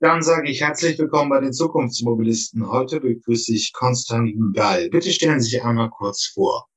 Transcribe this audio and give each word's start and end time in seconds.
Dann 0.00 0.22
sage 0.22 0.48
ich 0.48 0.60
herzlich 0.60 0.96
willkommen 0.96 1.28
bei 1.28 1.40
den 1.40 1.52
Zukunftsmobilisten. 1.52 2.70
Heute 2.70 3.00
begrüße 3.00 3.52
ich 3.52 3.72
Konstantin 3.72 4.52
Gall. 4.54 4.88
Bitte 4.90 5.10
stellen 5.10 5.40
Sie 5.40 5.50
sich 5.50 5.64
einmal 5.64 5.90
kurz 5.90 6.24
vor. 6.26 6.68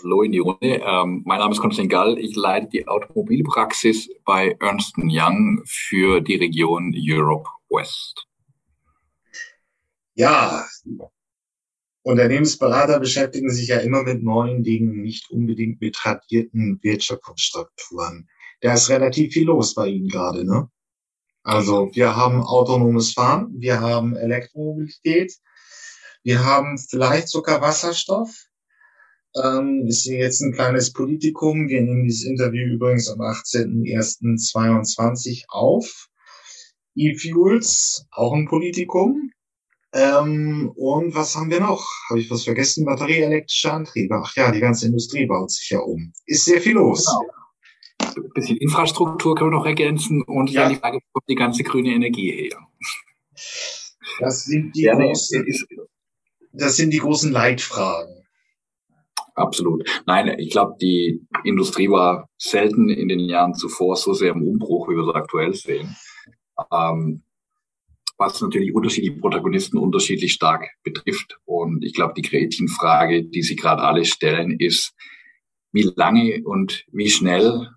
Hallo 0.00 0.22
in 0.22 0.30
die 0.30 0.38
Runde. 0.38 0.80
Ähm, 0.80 1.22
mein 1.26 1.40
Name 1.40 1.50
ist 1.52 1.60
Konstantin 1.60 1.88
Gall. 1.88 2.18
Ich 2.20 2.36
leite 2.36 2.68
die 2.68 2.86
Automobilpraxis 2.86 4.08
bei 4.24 4.56
Ernst 4.60 4.94
Young 4.96 5.60
für 5.66 6.20
die 6.20 6.36
Region 6.36 6.94
Europe 6.96 7.50
West. 7.68 8.24
Ja, 10.14 10.68
Unternehmensberater 12.02 13.00
beschäftigen 13.00 13.50
sich 13.50 13.66
ja 13.66 13.78
immer 13.78 14.04
mit 14.04 14.22
neuen 14.22 14.62
Dingen, 14.62 15.02
nicht 15.02 15.32
unbedingt 15.32 15.80
mit 15.80 15.96
tradierten 15.96 16.78
Wirtschaftsstrukturen. 16.80 18.28
Da 18.60 18.74
ist 18.74 18.88
relativ 18.88 19.32
viel 19.32 19.46
los 19.46 19.74
bei 19.74 19.88
Ihnen 19.88 20.06
gerade, 20.06 20.44
ne? 20.44 20.70
Also 21.48 21.90
wir 21.94 22.14
haben 22.14 22.42
autonomes 22.42 23.14
Fahren, 23.14 23.48
wir 23.56 23.80
haben 23.80 24.14
Elektromobilität, 24.14 25.32
wir 26.22 26.44
haben 26.44 26.76
vielleicht 26.76 27.30
sogar 27.30 27.62
Wasserstoff. 27.62 28.48
Ähm, 29.42 29.86
ist 29.86 30.04
jetzt 30.04 30.42
ein 30.42 30.52
kleines 30.52 30.92
Politikum. 30.92 31.68
Wir 31.68 31.80
nehmen 31.80 32.04
dieses 32.04 32.26
Interview 32.26 32.74
übrigens 32.74 33.08
am 33.08 33.20
18.01.22 33.20 35.44
auf. 35.48 36.08
E-Fuels, 36.94 38.04
auch 38.10 38.34
ein 38.34 38.46
Politikum. 38.46 39.30
Ähm, 39.94 40.70
und 40.76 41.14
was 41.14 41.34
haben 41.34 41.50
wir 41.50 41.60
noch? 41.60 41.82
Habe 42.10 42.20
ich 42.20 42.30
was 42.30 42.44
vergessen? 42.44 42.84
Batterieelektrische 42.84 43.72
Antriebe. 43.72 44.20
Ach 44.22 44.36
ja, 44.36 44.52
die 44.52 44.60
ganze 44.60 44.84
Industrie 44.84 45.24
baut 45.24 45.50
sich 45.50 45.70
ja 45.70 45.78
um. 45.78 46.12
Ist 46.26 46.44
sehr 46.44 46.60
viel 46.60 46.74
los. 46.74 47.06
Genau. 47.06 47.37
Ein 48.16 48.30
bisschen 48.34 48.56
Infrastruktur 48.58 49.34
können 49.34 49.50
wir 49.50 49.58
noch 49.58 49.66
ergänzen 49.66 50.22
und 50.22 50.50
ja. 50.50 50.62
dann 50.62 50.72
die 50.72 50.78
Frage, 50.78 50.98
wo 50.98 51.20
kommt 51.20 51.28
die 51.28 51.34
ganze 51.34 51.62
grüne 51.62 51.90
Energie 51.90 52.30
her? 52.30 52.58
Das 54.20 54.44
sind 54.44 54.74
die, 54.74 54.82
ja, 54.82 54.94
großen, 54.94 55.46
das 56.52 56.76
sind 56.76 56.90
die 56.90 56.98
großen 56.98 57.30
Leitfragen. 57.30 58.14
Absolut. 59.34 59.88
Nein, 60.06 60.34
ich 60.38 60.50
glaube, 60.50 60.74
die 60.80 61.20
Industrie 61.44 61.88
war 61.88 62.28
selten 62.38 62.88
in 62.88 63.08
den 63.08 63.20
Jahren 63.20 63.54
zuvor 63.54 63.94
so 63.94 64.12
sehr 64.12 64.32
im 64.32 64.42
Umbruch, 64.42 64.88
wie 64.88 64.96
wir 64.96 65.06
es 65.06 65.14
aktuell 65.14 65.54
sehen. 65.54 65.96
Ähm, 66.72 67.22
was 68.16 68.40
natürlich 68.40 68.74
unterschiedliche 68.74 69.20
Protagonisten 69.20 69.78
unterschiedlich 69.78 70.32
stark 70.32 70.68
betrifft. 70.82 71.38
Und 71.44 71.84
ich 71.84 71.94
glaube, 71.94 72.14
die 72.16 72.22
Gretchenfrage, 72.22 73.24
die 73.24 73.42
Sie 73.42 73.54
gerade 73.54 73.82
alle 73.82 74.04
stellen, 74.04 74.58
ist, 74.58 74.92
wie 75.70 75.88
lange 75.94 76.42
und 76.44 76.84
wie 76.90 77.08
schnell 77.08 77.68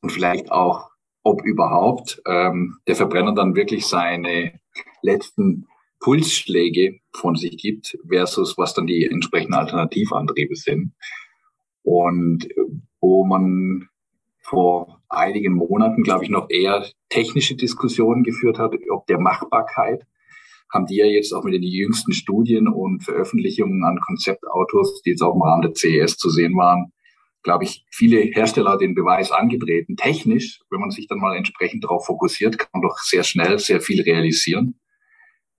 und 0.00 0.10
vielleicht 0.10 0.50
auch, 0.50 0.90
ob 1.22 1.44
überhaupt 1.44 2.20
ähm, 2.26 2.78
der 2.86 2.96
Verbrenner 2.96 3.34
dann 3.34 3.54
wirklich 3.54 3.86
seine 3.86 4.58
letzten 5.02 5.66
Pulsschläge 6.00 6.98
von 7.12 7.36
sich 7.36 7.56
gibt, 7.56 7.96
versus 8.08 8.58
was 8.58 8.74
dann 8.74 8.86
die 8.86 9.06
entsprechenden 9.06 9.54
Alternativantriebe 9.54 10.56
sind. 10.56 10.92
Und 11.84 12.48
wo 13.00 13.24
man 13.24 13.88
vor 14.40 15.00
einigen 15.08 15.54
Monaten, 15.54 16.02
glaube 16.02 16.24
ich, 16.24 16.30
noch 16.30 16.50
eher 16.50 16.84
technische 17.08 17.54
Diskussionen 17.54 18.24
geführt 18.24 18.58
hat, 18.58 18.74
ob 18.90 19.06
der 19.06 19.20
Machbarkeit, 19.20 20.04
haben 20.72 20.86
die 20.86 20.96
ja 20.96 21.06
jetzt 21.06 21.32
auch 21.32 21.44
mit 21.44 21.54
den 21.54 21.62
jüngsten 21.62 22.12
Studien 22.12 22.66
und 22.66 23.04
Veröffentlichungen 23.04 23.84
an 23.84 24.00
Konzeptautos, 24.00 25.02
die 25.02 25.10
jetzt 25.10 25.22
auch 25.22 25.34
im 25.34 25.42
Rahmen 25.42 25.62
der 25.62 25.74
CES 25.74 26.16
zu 26.16 26.30
sehen 26.30 26.56
waren, 26.56 26.92
glaube 27.42 27.64
ich, 27.64 27.84
viele 27.90 28.18
Hersteller 28.20 28.78
den 28.78 28.94
Beweis 28.94 29.30
angetreten. 29.30 29.96
Technisch, 29.96 30.60
wenn 30.70 30.80
man 30.80 30.90
sich 30.90 31.06
dann 31.08 31.18
mal 31.18 31.36
entsprechend 31.36 31.84
darauf 31.84 32.06
fokussiert, 32.06 32.58
kann 32.58 32.70
man 32.72 32.82
doch 32.82 32.98
sehr 32.98 33.24
schnell 33.24 33.58
sehr 33.58 33.80
viel 33.80 34.02
realisieren. 34.02 34.80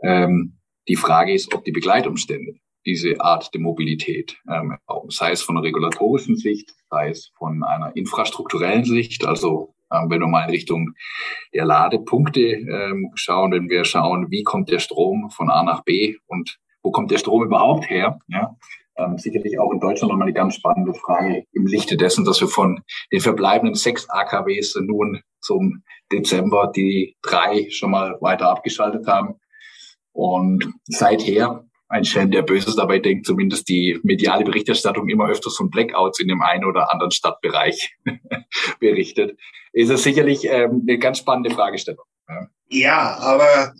Ähm, 0.01 0.59
die 0.87 0.95
Frage 0.95 1.33
ist, 1.33 1.53
ob 1.53 1.63
die 1.63 1.71
Begleitumstände 1.71 2.55
diese 2.85 3.19
Art 3.21 3.53
der 3.53 3.61
Mobilität, 3.61 4.37
ähm, 4.49 4.77
sei 5.07 5.31
es 5.31 5.41
von 5.41 5.55
einer 5.55 5.65
regulatorischen 5.65 6.35
Sicht, 6.35 6.73
sei 6.89 7.09
es 7.09 7.31
von 7.37 7.63
einer 7.63 7.95
infrastrukturellen 7.95 8.83
Sicht, 8.83 9.25
also 9.25 9.73
ähm, 9.91 10.09
wenn 10.09 10.19
wir 10.19 10.27
mal 10.27 10.43
in 10.43 10.49
Richtung 10.49 10.93
der 11.53 11.65
Ladepunkte 11.65 12.41
ähm, 12.41 13.11
schauen, 13.15 13.51
wenn 13.51 13.69
wir 13.69 13.85
schauen, 13.85 14.29
wie 14.31 14.43
kommt 14.43 14.69
der 14.69 14.79
Strom 14.79 15.29
von 15.29 15.49
A 15.49 15.63
nach 15.63 15.83
B 15.83 16.15
und 16.27 16.59
wo 16.81 16.91
kommt 16.91 17.11
der 17.11 17.17
Strom 17.17 17.43
überhaupt 17.43 17.89
her, 17.89 18.19
ja, 18.27 18.55
ähm, 18.97 19.17
sicherlich 19.17 19.59
auch 19.59 19.71
in 19.71 19.79
Deutschland 19.79 20.11
nochmal 20.11 20.27
eine 20.27 20.33
ganz 20.33 20.55
spannende 20.55 20.93
Frage 20.93 21.45
im 21.51 21.65
Lichte 21.65 21.97
dessen, 21.97 22.25
dass 22.25 22.41
wir 22.41 22.47
von 22.47 22.81
den 23.11 23.21
verbleibenden 23.21 23.75
sechs 23.75 24.09
AKWs 24.09 24.75
nun 24.81 25.21
zum 25.41 25.83
Dezember 26.11 26.71
die 26.75 27.15
drei 27.21 27.67
schon 27.69 27.91
mal 27.91 28.17
weiter 28.21 28.49
abgeschaltet 28.49 29.07
haben. 29.07 29.35
Und 30.11 30.73
seither 30.85 31.65
ein 31.89 32.05
Schelm, 32.05 32.31
der 32.31 32.41
Böses 32.41 32.75
dabei 32.75 32.99
denkt, 32.99 33.25
zumindest 33.25 33.69
die 33.69 33.99
mediale 34.03 34.43
Berichterstattung 34.43 35.09
immer 35.09 35.27
öfters 35.27 35.55
von 35.55 35.69
Blackouts 35.69 36.19
in 36.19 36.27
dem 36.27 36.41
einen 36.41 36.65
oder 36.65 36.91
anderen 36.91 37.11
Stadtbereich 37.11 37.95
berichtet, 38.79 39.37
ist 39.73 39.89
es 39.89 40.03
sicherlich 40.03 40.45
ähm, 40.45 40.85
eine 40.87 40.97
ganz 40.97 41.19
spannende 41.19 41.51
Fragestellung. 41.51 42.05
Ja. 42.27 42.47
Ja, 42.73 43.17
aber 43.17 43.73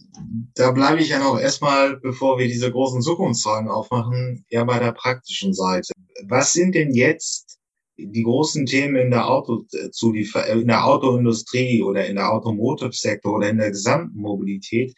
da 0.56 0.72
bleibe 0.72 1.02
ich 1.02 1.10
ja 1.10 1.20
noch 1.20 1.40
erstmal, 1.40 1.98
bevor 1.98 2.38
wir 2.38 2.48
diese 2.48 2.72
großen 2.72 3.02
Zukunftsfragen 3.02 3.70
aufmachen, 3.70 4.46
ja 4.50 4.64
bei 4.64 4.80
der 4.80 4.92
praktischen 4.92 5.54
Seite. 5.54 5.94
Was 6.28 6.54
sind 6.54 6.76
denn 6.76 6.94
jetzt 6.94 7.60
die 7.98 8.24
großen 8.24 8.66
Themen 8.66 8.96
in 8.96 9.12
der 9.12 9.28
Autozuliefer 9.30 10.48
in 10.48 10.68
der 10.68 10.86
Autoindustrie 10.86 11.84
oder 11.84 12.06
in 12.06 12.16
der 12.16 12.32
Automotive-Sektor 12.32 13.36
oder 13.36 13.50
in 13.50 13.58
der 13.58 13.72
gesamten 13.72 14.20
Mobilität, 14.20 14.96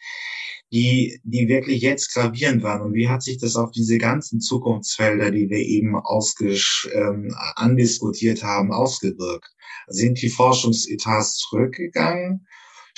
die, 0.72 1.20
die 1.22 1.48
wirklich 1.48 1.82
jetzt 1.82 2.12
gravierend 2.12 2.62
waren. 2.62 2.82
Und 2.82 2.94
wie 2.94 3.08
hat 3.08 3.22
sich 3.22 3.38
das 3.38 3.56
auf 3.56 3.70
diese 3.70 3.98
ganzen 3.98 4.40
Zukunftsfelder, 4.40 5.30
die 5.30 5.48
wir 5.48 5.58
eben 5.58 5.94
ausgesch, 5.94 6.88
ähm, 6.92 7.34
andiskutiert 7.54 8.42
haben, 8.42 8.72
ausgewirkt? 8.72 9.48
Sind 9.88 10.20
die 10.20 10.30
Forschungsetats 10.30 11.36
zurückgegangen? 11.36 12.46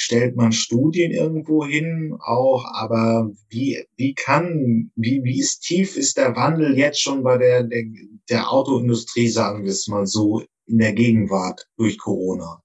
Stellt 0.01 0.37
man 0.37 0.53
Studien 0.53 1.11
irgendwo 1.11 1.67
hin 1.67 2.17
auch, 2.21 2.65
aber 2.73 3.33
wie, 3.49 3.85
wie 3.97 4.15
kann, 4.15 4.93
wie, 4.95 5.25
wie 5.25 5.41
ist 5.41 5.63
tief 5.63 5.97
ist 5.97 6.17
der 6.17 6.37
Wandel 6.37 6.79
jetzt 6.79 7.03
schon 7.03 7.25
bei 7.25 7.37
der, 7.37 7.65
der, 7.65 7.83
der 8.31 8.53
Autoindustrie, 8.53 9.27
sagen 9.27 9.65
wir 9.65 9.73
es 9.73 9.89
mal 9.89 10.07
so, 10.07 10.45
in 10.67 10.79
der 10.79 10.93
Gegenwart 10.93 11.67
durch 11.77 11.99
Corona? 11.99 12.63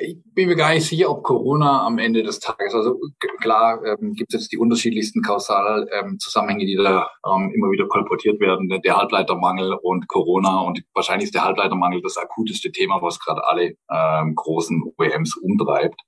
Ich 0.00 0.18
bin 0.34 0.48
mir 0.48 0.56
gar 0.56 0.74
nicht 0.74 0.86
sicher, 0.86 1.10
ob 1.10 1.22
Corona 1.22 1.84
am 1.84 1.98
Ende 1.98 2.22
des 2.22 2.38
Tages, 2.38 2.74
also 2.74 2.98
klar 3.40 3.80
ähm, 3.84 4.14
gibt 4.14 4.32
es 4.32 4.40
jetzt 4.40 4.52
die 4.52 4.58
unterschiedlichsten 4.58 5.22
Kausalzusammenhänge, 5.22 6.62
ähm, 6.62 6.66
die 6.66 6.76
da 6.76 7.08
ähm, 7.26 7.52
immer 7.54 7.70
wieder 7.70 7.86
kolportiert 7.88 8.40
werden, 8.40 8.68
der 8.68 8.96
Halbleitermangel 8.96 9.74
und 9.82 10.08
Corona 10.08 10.60
und 10.60 10.82
wahrscheinlich 10.94 11.26
ist 11.26 11.34
der 11.34 11.44
Halbleitermangel 11.44 12.00
das 12.02 12.16
akuteste 12.16 12.70
Thema, 12.70 13.02
was 13.02 13.18
gerade 13.18 13.42
alle 13.46 13.74
ähm, 13.90 14.34
großen 14.34 14.82
OEMs 14.96 15.36
umtreibt. 15.36 16.00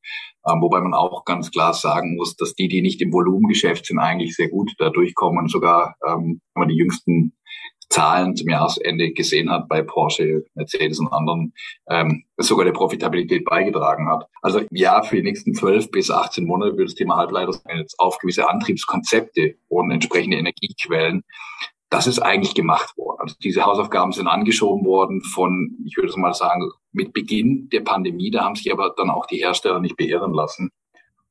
Ähm, 0.48 0.62
wobei 0.62 0.80
man 0.80 0.94
auch 0.94 1.24
ganz 1.24 1.50
klar 1.50 1.74
sagen 1.74 2.16
muss, 2.16 2.36
dass 2.36 2.54
die, 2.54 2.68
die 2.68 2.82
nicht 2.82 3.02
im 3.02 3.12
Volumengeschäft 3.12 3.86
sind, 3.86 3.98
eigentlich 3.98 4.36
sehr 4.36 4.48
gut 4.48 4.70
da 4.78 4.90
durchkommen. 4.90 5.48
Sogar 5.48 5.96
ähm, 6.06 6.40
wenn 6.54 6.60
man 6.60 6.68
die 6.68 6.76
jüngsten 6.76 7.34
Zahlen 7.90 8.36
zum 8.36 8.48
Jahresende 8.48 9.12
gesehen 9.12 9.50
hat 9.50 9.68
bei 9.68 9.82
Porsche, 9.82 10.44
Mercedes 10.54 11.00
und 11.00 11.12
anderen, 11.12 11.52
ähm, 11.88 12.24
sogar 12.36 12.64
der 12.64 12.72
Profitabilität 12.72 13.44
beigetragen 13.44 14.08
hat. 14.08 14.26
Also 14.42 14.62
ja, 14.70 15.02
für 15.02 15.16
die 15.16 15.22
nächsten 15.22 15.54
12 15.54 15.90
bis 15.90 16.10
18 16.10 16.46
Monate 16.46 16.76
wird 16.76 16.88
das 16.88 16.94
Thema 16.94 17.16
Halbleiter 17.16 17.52
jetzt 17.76 17.98
auf 17.98 18.18
gewisse 18.18 18.48
Antriebskonzepte 18.48 19.56
und 19.68 19.90
entsprechende 19.90 20.38
Energiequellen 20.38 21.24
das 21.90 22.06
ist 22.06 22.20
eigentlich 22.20 22.54
gemacht 22.54 22.96
worden. 22.96 23.18
Also 23.20 23.34
diese 23.42 23.66
Hausaufgaben 23.66 24.12
sind 24.12 24.28
angeschoben 24.28 24.86
worden 24.86 25.22
von, 25.22 25.76
ich 25.84 25.96
würde 25.96 26.18
mal 26.20 26.34
sagen, 26.34 26.70
mit 26.92 27.12
Beginn 27.12 27.68
der 27.70 27.80
Pandemie. 27.80 28.30
Da 28.30 28.44
haben 28.44 28.54
sich 28.54 28.72
aber 28.72 28.94
dann 28.96 29.10
auch 29.10 29.26
die 29.26 29.38
Hersteller 29.38 29.80
nicht 29.80 29.96
beirren 29.96 30.32
lassen 30.32 30.70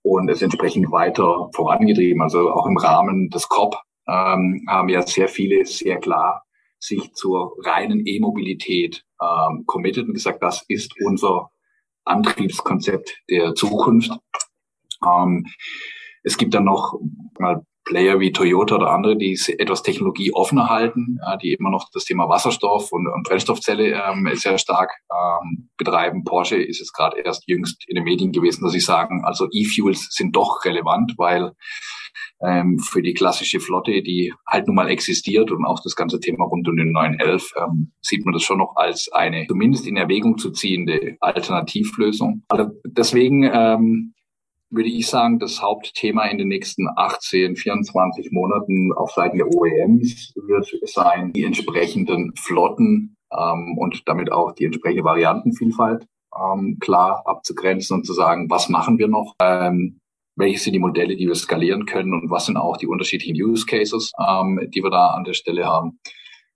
und 0.02 0.30
es 0.30 0.42
entsprechend 0.42 0.92
weiter 0.92 1.50
vorangetrieben. 1.54 2.22
Also 2.22 2.52
auch 2.52 2.68
im 2.68 2.78
Rahmen 2.78 3.30
des 3.30 3.48
COP 3.48 3.78
ähm, 4.08 4.66
haben 4.68 4.90
ja 4.90 5.02
sehr 5.02 5.30
viele 5.30 5.66
sehr 5.66 5.98
klar 5.98 6.44
sich 6.80 7.14
zur 7.14 7.56
reinen 7.64 8.06
E-Mobilität 8.06 9.06
ähm, 9.22 9.64
committed 9.66 10.08
und 10.08 10.14
gesagt, 10.14 10.42
das 10.42 10.64
ist 10.68 10.94
unser 11.04 11.52
Antriebskonzept 12.06 13.22
der 13.30 13.54
Zukunft. 13.54 14.12
Ähm, 15.06 15.46
es 16.24 16.38
gibt 16.38 16.54
dann 16.54 16.66
noch 16.66 17.00
mal 17.38 17.64
Player 17.90 18.20
wie 18.20 18.32
Toyota 18.32 18.76
oder 18.76 18.92
andere, 18.92 19.18
die 19.18 19.38
etwas 19.58 19.82
Technologie 19.82 20.32
offener 20.32 20.70
halten, 20.70 21.18
äh, 21.26 21.38
die 21.40 21.54
immer 21.54 21.72
noch 21.72 21.90
das 21.92 22.06
Thema 22.06 22.30
Wasserstoff 22.30 22.92
und, 22.92 23.08
und 23.08 23.24
Brennstoffzelle 23.24 23.94
ähm, 23.94 24.30
sehr 24.36 24.58
stark 24.60 24.92
ähm, 25.12 25.70
betreiben. 25.76 26.24
Porsche 26.24 26.58
ist 26.58 26.82
es 26.82 26.94
gerade 26.94 27.20
erst 27.20 27.48
jüngst 27.48 27.84
in 27.88 27.96
den 27.96 28.04
Medien 28.04 28.32
gewesen, 28.32 28.64
dass 28.64 28.74
sie 28.74 28.80
sagen, 28.80 29.24
also 29.26 29.48
E-Fuels 29.52 30.10
sind 30.12 30.36
doch 30.36 30.64
relevant, 30.66 31.16
weil 31.18 31.54
ähm, 32.42 32.80
für 32.80 33.02
die 33.02 33.14
klassische 33.14 33.60
Flotte, 33.60 34.02
die 34.02 34.34
halt 34.48 34.68
nun 34.68 34.76
mal 34.76 34.90
existiert 34.90 35.52
und 35.52 35.66
auch 35.66 35.82
das 35.84 35.96
ganze 35.96 36.20
Thema 36.20 36.46
rund 36.46 36.68
um 36.68 36.78
den 36.78 36.92
911, 36.92 37.52
ähm, 37.58 37.92
sieht 38.02 38.26
man 38.26 38.34
das 38.34 38.44
schon 38.44 38.60
noch 38.60 38.76
als 38.76 39.12
eine 39.12 39.46
zumindest 39.48 39.88
in 39.88 39.98
Erwägung 39.98 40.38
zu 40.38 40.52
ziehende 40.52 41.18
Alternativlösung. 41.20 42.44
Also 42.50 42.72
deswegen 42.86 43.44
ähm, 43.44 44.14
würde 44.70 44.90
ich 44.90 45.08
sagen, 45.08 45.40
das 45.40 45.62
Hauptthema 45.62 46.26
in 46.26 46.38
den 46.38 46.48
nächsten 46.48 46.88
18, 46.96 47.56
24 47.56 48.32
Monaten 48.32 48.94
auf 48.94 49.12
Seiten 49.12 49.38
der 49.38 49.48
OEMs 49.48 50.34
wird 50.36 50.68
sein, 50.84 51.34
die 51.34 51.44
entsprechenden 51.44 52.34
Flotten 52.36 53.18
ähm, 53.32 53.78
und 53.78 54.08
damit 54.08 54.32
auch 54.32 54.54
die 54.54 54.66
entsprechende 54.66 55.04
Variantenvielfalt 55.04 56.06
ähm, 56.38 56.78
klar 56.80 57.24
abzugrenzen 57.26 57.98
und 57.98 58.06
zu 58.06 58.14
sagen, 58.14 58.50
was 58.50 58.70
machen 58.70 58.98
wir 59.00 59.08
noch? 59.08 59.34
Ähm, 59.42 60.00
welche 60.40 60.60
sind 60.60 60.74
die 60.74 60.80
Modelle, 60.80 61.16
die 61.16 61.28
wir 61.28 61.36
skalieren 61.36 61.86
können 61.86 62.14
und 62.14 62.32
was 62.32 62.46
sind 62.46 62.58
auch 62.58 62.78
die 62.78 62.88
unterschiedlichen 62.88 63.36
Use 63.36 63.66
Cases, 63.66 64.12
ähm, 64.20 64.60
die 64.74 64.82
wir 64.82 64.90
da 64.90 65.08
an 65.08 65.26
der 65.26 65.34
Stelle 65.34 65.66
haben. 65.66 66.00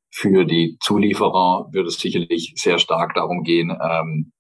Für 0.10 0.46
die 0.46 0.78
Zulieferer 0.80 1.68
wird 1.72 1.88
es 1.88 2.00
sicherlich 2.00 2.54
sehr 2.56 2.80
stark 2.80 3.14
darum 3.14 3.44
gehen, 3.44 3.72
ähm, 3.72 4.32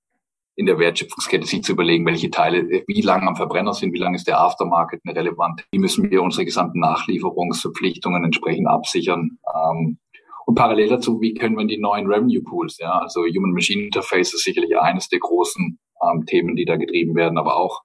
in 0.55 0.65
der 0.67 0.77
Wertschöpfungskette 0.77 1.47
sich 1.47 1.63
zu 1.63 1.73
überlegen, 1.73 2.05
welche 2.05 2.29
Teile, 2.29 2.83
wie 2.87 3.01
lange 3.01 3.27
am 3.27 3.35
Verbrenner 3.35 3.73
sind, 3.73 3.91
wie 3.91 3.99
lange 3.99 4.15
ist 4.15 4.27
der 4.27 4.39
Aftermarket 4.39 5.01
relevant, 5.05 5.65
wie 5.71 5.79
müssen 5.79 6.09
wir 6.11 6.21
unsere 6.21 6.45
gesamten 6.45 6.79
Nachlieferungsverpflichtungen 6.79 8.23
entsprechend 8.23 8.67
absichern. 8.67 9.39
Ähm, 9.53 9.97
und 10.45 10.55
parallel 10.55 10.89
dazu, 10.89 11.21
wie 11.21 11.33
können 11.33 11.57
wir 11.57 11.65
die 11.65 11.79
neuen 11.79 12.05
Revenue 12.07 12.43
Pools, 12.43 12.77
ja, 12.77 12.91
also 12.91 13.21
Human 13.21 13.51
Machine 13.51 13.83
Interface 13.83 14.33
ist 14.33 14.43
sicherlich 14.43 14.77
eines 14.77 15.09
der 15.09 15.19
großen 15.19 15.79
ähm, 16.01 16.25
Themen, 16.25 16.55
die 16.55 16.65
da 16.65 16.75
getrieben 16.75 17.15
werden, 17.15 17.37
aber 17.37 17.57
auch 17.57 17.81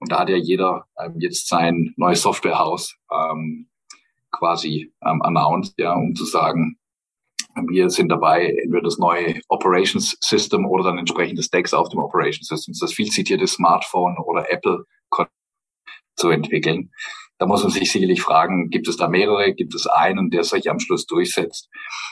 und 0.00 0.10
da 0.10 0.20
hat 0.20 0.28
ja 0.28 0.36
jeder 0.36 0.86
ähm, 0.98 1.16
jetzt 1.18 1.48
sein 1.48 1.94
neues 1.96 2.22
Softwarehaus 2.22 2.96
ähm, 3.12 3.68
quasi 4.32 4.92
ähm, 5.04 5.22
announced, 5.22 5.74
ja, 5.78 5.94
um 5.94 6.14
zu 6.14 6.24
sagen, 6.24 6.76
wir 7.68 7.90
sind 7.90 8.08
dabei, 8.08 8.56
entweder 8.62 8.84
das 8.84 8.98
neue 8.98 9.40
Operations 9.48 10.16
System 10.20 10.66
oder 10.66 10.84
dann 10.84 10.98
entsprechendes 10.98 11.46
Stacks 11.46 11.74
auf 11.74 11.88
dem 11.88 11.98
Operations 11.98 12.46
System, 12.46 12.74
das 12.78 12.92
viel 12.92 13.10
zitierte 13.10 13.46
Smartphone 13.46 14.16
oder 14.18 14.50
Apple 14.50 14.84
zu 16.16 16.28
entwickeln. 16.28 16.90
Da 17.40 17.46
muss 17.46 17.62
man 17.62 17.72
sich 17.72 17.90
sicherlich 17.90 18.20
fragen, 18.20 18.68
gibt 18.68 18.86
es 18.86 18.98
da 18.98 19.08
mehrere, 19.08 19.54
gibt 19.54 19.74
es 19.74 19.86
einen, 19.86 20.28
der 20.28 20.44
sich 20.44 20.68
am 20.68 20.78
Schluss 20.78 21.06
durchsetzt? 21.06 21.70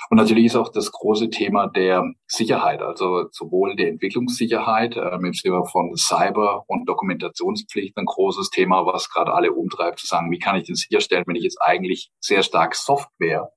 Und 0.08 0.16
natürlich 0.16 0.46
ist 0.46 0.56
auch 0.56 0.70
das 0.70 0.90
große 0.90 1.28
Thema 1.28 1.66
der 1.66 2.14
Sicherheit, 2.26 2.80
also 2.80 3.28
sowohl 3.30 3.76
der 3.76 3.88
Entwicklungssicherheit 3.88 4.96
ähm, 4.96 5.26
im 5.26 5.34
Sinne 5.34 5.62
von 5.70 5.94
Cyber- 5.96 6.64
und 6.66 6.88
Dokumentationspflicht 6.88 7.94
ein 7.98 8.06
großes 8.06 8.48
Thema, 8.48 8.86
was 8.86 9.10
gerade 9.10 9.34
alle 9.34 9.52
umtreibt, 9.52 9.98
zu 9.98 10.06
sagen, 10.06 10.30
wie 10.30 10.38
kann 10.38 10.56
ich 10.56 10.64
denn 10.64 10.76
sicherstellen, 10.76 11.24
wenn 11.26 11.36
ich 11.36 11.44
jetzt 11.44 11.60
eigentlich 11.60 12.10
sehr 12.20 12.42
stark 12.42 12.74
Software 12.74 13.50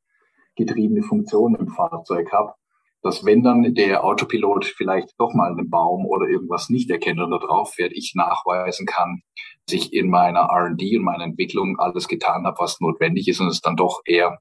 getriebene 0.57 1.03
Funktionen 1.03 1.55
im 1.55 1.69
Fahrzeug 1.69 2.33
habe, 2.33 2.53
dass 3.01 3.25
wenn 3.25 3.43
dann 3.43 3.73
der 3.73 4.03
Autopilot 4.03 4.65
vielleicht 4.65 5.09
doch 5.17 5.33
mal 5.33 5.51
einen 5.51 5.69
Baum 5.69 6.05
oder 6.05 6.27
irgendwas 6.27 6.69
nicht 6.69 6.89
erkennt 6.89 7.19
und 7.19 7.31
drauf 7.31 7.73
fährt, 7.73 7.93
ich 7.93 8.13
nachweisen 8.15 8.85
kann, 8.85 9.21
dass 9.65 9.75
ich 9.75 9.93
in 9.93 10.09
meiner 10.09 10.41
R&D 10.41 10.97
und 10.97 11.03
meiner 11.03 11.23
Entwicklung 11.23 11.79
alles 11.79 12.07
getan 12.07 12.45
habe, 12.45 12.57
was 12.59 12.79
notwendig 12.79 13.27
ist 13.27 13.39
und 13.39 13.47
es 13.47 13.61
dann 13.61 13.75
doch 13.75 14.01
eher 14.05 14.39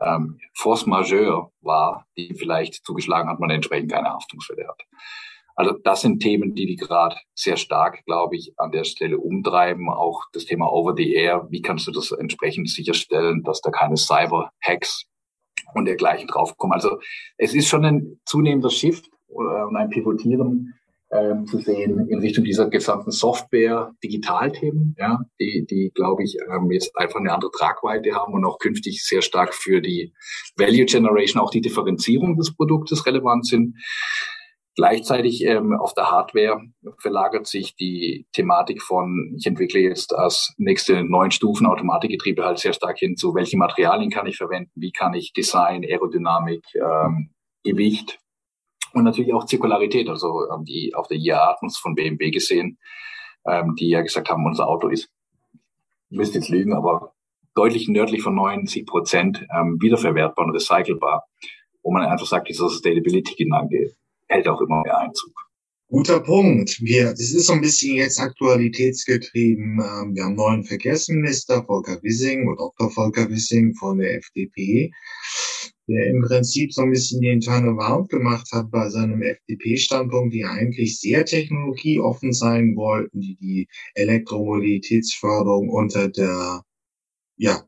ähm, 0.00 0.38
Force 0.54 0.86
Majeure 0.86 1.50
war, 1.60 2.06
die 2.16 2.34
vielleicht 2.34 2.84
zugeschlagen 2.84 3.28
hat, 3.28 3.40
man 3.40 3.50
entsprechend 3.50 3.92
keine 3.92 4.10
Haftungsfälle 4.10 4.66
hat. 4.66 4.82
Also 5.54 5.72
das 5.84 6.00
sind 6.00 6.20
Themen, 6.20 6.54
die 6.54 6.66
die 6.66 6.76
gerade 6.76 7.16
sehr 7.34 7.58
stark, 7.58 8.04
glaube 8.06 8.36
ich, 8.36 8.54
an 8.56 8.72
der 8.72 8.84
Stelle 8.84 9.18
umtreiben. 9.18 9.90
Auch 9.90 10.22
das 10.32 10.46
Thema 10.46 10.72
Over 10.72 10.94
the 10.96 11.12
Air. 11.12 11.46
Wie 11.50 11.60
kannst 11.60 11.86
du 11.86 11.92
das 11.92 12.10
entsprechend 12.10 12.70
sicherstellen, 12.70 13.42
dass 13.42 13.60
da 13.60 13.70
keine 13.70 13.96
Cyber-Hacks 13.96 15.04
und 15.74 15.84
dergleichen 15.84 16.28
draufkommen. 16.28 16.74
Also 16.74 16.98
es 17.36 17.54
ist 17.54 17.68
schon 17.68 17.84
ein 17.84 18.20
zunehmender 18.24 18.70
Shift 18.70 19.08
und 19.28 19.76
ein 19.76 19.90
Pivotieren 19.90 20.74
ähm, 21.12 21.46
zu 21.46 21.58
sehen 21.58 22.08
in 22.08 22.18
Richtung 22.20 22.44
dieser 22.44 22.70
gesamten 22.70 23.10
Software-Digitalthemen, 23.10 24.96
ja, 24.98 25.20
die, 25.38 25.66
die 25.68 25.90
glaube 25.94 26.24
ich, 26.24 26.36
ähm, 26.50 26.70
jetzt 26.70 26.96
einfach 26.96 27.20
eine 27.20 27.32
andere 27.32 27.50
Tragweite 27.50 28.14
haben 28.14 28.32
und 28.32 28.44
auch 28.44 28.58
künftig 28.58 29.04
sehr 29.04 29.20
stark 29.20 29.54
für 29.54 29.82
die 29.82 30.14
Value 30.56 30.86
Generation, 30.86 31.42
auch 31.42 31.50
die 31.50 31.60
Differenzierung 31.60 32.36
des 32.36 32.54
Produktes 32.54 33.04
relevant 33.04 33.46
sind. 33.46 33.76
Gleichzeitig 34.74 35.44
ähm, 35.44 35.74
auf 35.78 35.92
der 35.92 36.10
Hardware 36.10 36.62
verlagert 36.98 37.46
sich 37.46 37.76
die 37.76 38.26
Thematik 38.32 38.80
von, 38.82 39.34
ich 39.36 39.46
entwickle 39.46 39.80
jetzt 39.80 40.14
als 40.14 40.54
nächste 40.56 41.04
neun 41.04 41.30
Stufen 41.30 41.66
Automatikgetriebe 41.66 42.42
halt 42.42 42.58
sehr 42.58 42.72
stark 42.72 42.98
hin 42.98 43.16
zu, 43.16 43.34
welche 43.34 43.58
Materialien 43.58 44.10
kann 44.10 44.26
ich 44.26 44.38
verwenden, 44.38 44.70
wie 44.74 44.90
kann 44.90 45.12
ich 45.12 45.34
Design, 45.34 45.84
Aerodynamik, 45.84 46.64
ähm, 46.74 47.34
Gewicht 47.62 48.18
und 48.94 49.04
natürlich 49.04 49.34
auch 49.34 49.44
Zirkularität, 49.44 50.08
also 50.08 50.48
ähm, 50.50 50.64
die 50.64 50.94
auf 50.94 51.06
der 51.06 51.18
IAA 51.18 51.50
hat 51.50 51.62
uns 51.62 51.76
von 51.76 51.94
BMW 51.94 52.30
gesehen, 52.30 52.78
ähm, 53.46 53.74
die 53.78 53.90
ja 53.90 54.00
gesagt 54.00 54.30
haben, 54.30 54.46
unser 54.46 54.68
Auto 54.68 54.88
ist, 54.88 55.10
müsst 56.08 56.34
jetzt 56.34 56.48
lügen, 56.48 56.72
aber 56.72 57.12
deutlich 57.54 57.88
nördlich 57.88 58.22
von 58.22 58.34
90 58.34 58.86
Prozent 58.86 59.46
ähm, 59.54 59.76
wiederverwertbar 59.80 60.46
und 60.46 60.52
recycelbar, 60.52 61.26
wo 61.82 61.92
man 61.92 62.04
einfach 62.04 62.26
sagt, 62.26 62.48
dieser 62.48 62.70
Sustainability-Gedanke 62.70 63.96
hält 64.32 64.48
auch 64.48 64.60
immer 64.60 64.82
mehr 64.82 64.98
Einzug. 64.98 65.32
Guter 65.88 66.20
Punkt. 66.20 66.80
Wir, 66.80 67.10
das 67.10 67.20
ist 67.20 67.48
so 67.48 67.52
ein 67.52 67.60
bisschen 67.60 67.96
jetzt 67.96 68.18
aktualitätsgetrieben. 68.18 69.78
Ähm, 69.78 70.14
wir 70.14 70.24
haben 70.24 70.36
neuen 70.36 70.64
Verkehrsminister, 70.64 71.62
Volker 71.64 72.02
Wissing 72.02 72.48
oder 72.48 72.70
Dr. 72.78 72.90
Volker 72.90 73.28
Wissing 73.28 73.74
von 73.74 73.98
der 73.98 74.16
FDP, 74.16 74.90
der 75.86 76.06
im 76.06 76.22
Prinzip 76.22 76.72
so 76.72 76.80
ein 76.80 76.92
bisschen 76.92 77.20
die 77.20 77.28
interne 77.28 77.76
Warnung 77.76 78.08
gemacht 78.08 78.48
hat 78.52 78.70
bei 78.70 78.88
seinem 78.88 79.20
FDP-Standpunkt, 79.20 80.32
die 80.32 80.46
eigentlich 80.46 80.98
sehr 80.98 81.26
technologieoffen 81.26 82.32
sein 82.32 82.74
wollten, 82.74 83.20
die 83.20 83.36
die 83.36 83.68
Elektromobilitätsförderung 83.94 85.68
unter 85.68 86.08
der 86.08 86.62
ja, 87.36 87.62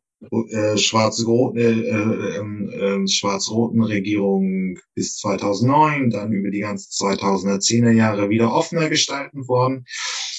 äh, 0.50 0.76
schwarz-roten 0.76 1.58
äh, 1.58 1.70
äh, 1.70 3.02
äh, 3.02 3.08
schwarz-roten 3.08 3.82
Regierung 3.82 4.78
bis 4.94 5.16
2009, 5.16 6.10
dann 6.10 6.32
über 6.32 6.50
die 6.50 6.60
ganzen 6.60 6.90
2010er 6.90 7.90
Jahre 7.90 8.28
wieder 8.28 8.52
offener 8.52 8.88
gestalten 8.88 9.46
worden. 9.48 9.84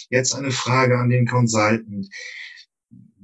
Jetzt 0.09 0.33
eine 0.35 0.51
Frage 0.51 0.97
an 0.97 1.09
den 1.09 1.27
Consultant. 1.27 2.07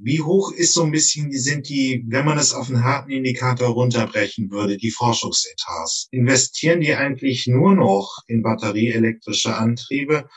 Wie 0.04 0.20
hoch 0.20 0.50
ist 0.50 0.74
so 0.74 0.82
ein 0.82 0.90
bisschen, 0.90 1.30
die 1.30 1.38
sind 1.38 1.68
die, 1.68 2.04
wenn 2.08 2.24
man 2.24 2.36
es 2.36 2.52
auf 2.52 2.68
einen 2.68 2.82
harten 2.82 3.12
Indikator 3.12 3.68
runterbrechen 3.68 4.50
würde, 4.50 4.76
die 4.76 4.90
Forschungsetats? 4.90 6.08
Investieren 6.10 6.80
die 6.80 6.92
eigentlich 6.92 7.46
nur 7.46 7.76
noch 7.76 8.18
in 8.26 8.42
batterieelektrische 8.42 9.54
Antriebe 9.54 10.28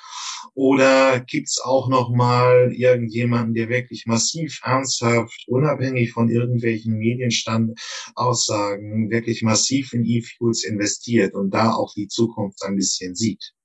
oder 0.54 1.20
gibt's 1.20 1.60
auch 1.60 1.90
noch 1.90 2.12
mal 2.12 2.72
irgendjemanden, 2.76 3.56
der 3.56 3.70
wirklich 3.70 4.06
massiv 4.06 4.60
ernsthaft, 4.64 5.46
unabhängig 5.48 6.12
von 6.12 6.30
irgendwelchen 6.30 7.00
Medienstand-Aussagen, 7.00 9.10
wirklich 9.10 9.42
massiv 9.42 9.94
in 9.94 10.06
E-Fuels 10.06 10.64
investiert 10.64 11.34
und 11.34 11.56
da 11.56 11.74
auch 11.74 11.92
die 11.96 12.08
Zukunft 12.08 12.64
ein 12.64 12.76
bisschen 12.76 13.16
sieht? 13.16 13.56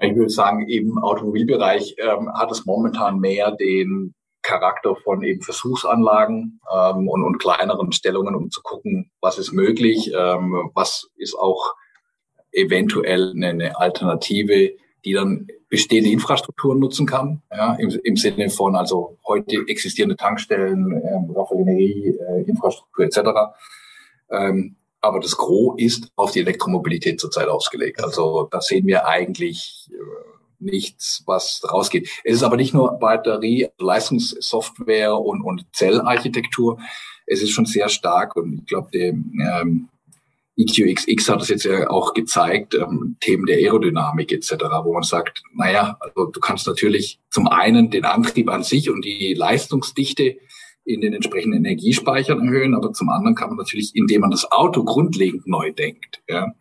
Ich 0.00 0.14
würde 0.14 0.30
sagen, 0.30 0.68
im 0.68 0.98
Automobilbereich 0.98 1.96
ähm, 1.98 2.32
hat 2.32 2.52
es 2.52 2.64
momentan 2.64 3.18
mehr 3.18 3.50
den 3.52 4.14
Charakter 4.42 4.94
von 4.96 5.22
eben 5.22 5.42
Versuchsanlagen 5.42 6.60
ähm, 6.72 7.08
und, 7.08 7.24
und 7.24 7.38
kleineren 7.38 7.92
Stellungen, 7.92 8.34
um 8.34 8.50
zu 8.50 8.62
gucken, 8.62 9.10
was 9.20 9.38
ist 9.38 9.52
möglich, 9.52 10.12
ähm, 10.16 10.70
was 10.74 11.10
ist 11.16 11.34
auch 11.34 11.74
eventuell 12.52 13.32
eine, 13.32 13.48
eine 13.48 13.78
Alternative, 13.78 14.72
die 15.04 15.12
dann 15.12 15.48
bestehende 15.68 16.10
Infrastrukturen 16.10 16.78
nutzen 16.78 17.06
kann, 17.06 17.42
ja, 17.52 17.74
im, 17.74 17.90
im 18.02 18.16
Sinne 18.16 18.48
von 18.50 18.74
also 18.74 19.18
heute 19.26 19.64
existierende 19.66 20.16
Tankstellen, 20.16 20.92
ähm, 20.92 21.30
Raffinerie, 21.34 22.16
äh, 22.18 22.42
Infrastruktur 22.48 23.04
etc. 23.04 23.18
Ähm, 24.30 24.76
aber 25.00 25.20
das 25.20 25.36
Gros 25.36 25.74
ist 25.78 26.10
auf 26.16 26.32
die 26.32 26.40
Elektromobilität 26.40 27.20
zurzeit 27.20 27.48
ausgelegt. 27.48 28.02
Also 28.02 28.48
da 28.50 28.60
sehen 28.60 28.86
wir 28.86 29.06
eigentlich 29.06 29.88
äh, 29.90 30.28
nichts, 30.58 31.22
was 31.26 31.62
rausgeht. 31.70 32.08
Es 32.24 32.36
ist 32.36 32.42
aber 32.42 32.56
nicht 32.56 32.74
nur 32.74 32.98
Batterie, 32.98 33.68
Leistungssoftware 33.78 35.16
und, 35.18 35.42
und 35.42 35.66
Zellarchitektur. 35.72 36.78
Es 37.26 37.42
ist 37.42 37.50
schon 37.50 37.66
sehr 37.66 37.88
stark 37.88 38.36
und 38.36 38.60
ich 38.60 38.66
glaube, 38.66 38.90
der 38.92 39.08
ähm, 39.08 39.88
EQXX 40.56 41.28
hat 41.28 41.42
es 41.42 41.48
jetzt 41.48 41.64
ja 41.64 41.88
auch 41.88 42.14
gezeigt, 42.14 42.74
ähm, 42.74 43.16
Themen 43.20 43.46
der 43.46 43.58
Aerodynamik 43.58 44.32
etc., 44.32 44.54
wo 44.82 44.92
man 44.92 45.04
sagt, 45.04 45.42
naja, 45.54 45.96
also 46.00 46.26
du 46.26 46.40
kannst 46.40 46.66
natürlich 46.66 47.20
zum 47.30 47.46
einen 47.46 47.90
den 47.90 48.04
Antrieb 48.04 48.50
an 48.50 48.64
sich 48.64 48.90
und 48.90 49.04
die 49.04 49.34
Leistungsdichte 49.34 50.38
in 50.88 51.00
den 51.00 51.12
entsprechenden 51.12 51.64
Energiespeichern 51.64 52.40
erhöhen, 52.40 52.74
aber 52.74 52.92
zum 52.92 53.08
anderen 53.10 53.34
kann 53.34 53.50
man 53.50 53.58
natürlich, 53.58 53.94
indem 53.94 54.22
man 54.22 54.30
das 54.30 54.50
Auto 54.50 54.84
grundlegend 54.84 55.46
neu 55.46 55.72
denkt, 55.72 56.22
ja, 56.28 56.54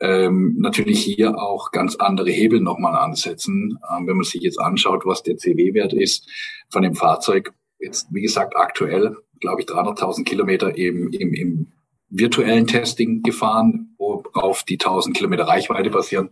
ähm, 0.00 0.56
natürlich 0.58 1.02
hier 1.02 1.36
auch 1.38 1.72
ganz 1.72 1.96
andere 1.96 2.30
Hebel 2.30 2.60
nochmal 2.60 2.94
ansetzen. 2.94 3.78
Ähm, 3.90 4.06
wenn 4.06 4.16
man 4.16 4.24
sich 4.24 4.42
jetzt 4.42 4.60
anschaut, 4.60 5.04
was 5.04 5.22
der 5.22 5.36
CW-Wert 5.36 5.92
ist 5.92 6.28
von 6.70 6.82
dem 6.82 6.94
Fahrzeug, 6.94 7.52
jetzt, 7.78 8.06
wie 8.12 8.22
gesagt, 8.22 8.56
aktuell, 8.56 9.16
glaube 9.40 9.62
ich, 9.62 9.66
300.000 9.66 10.24
Kilometer 10.24 10.76
eben 10.76 11.12
im, 11.12 11.34
im 11.34 11.72
virtuellen 12.10 12.66
Testing 12.66 13.22
gefahren, 13.22 13.94
wo 13.98 14.22
auf 14.34 14.62
die 14.62 14.78
1000 14.78 15.16
Kilometer 15.16 15.44
Reichweite 15.44 15.90
basieren, 15.90 16.30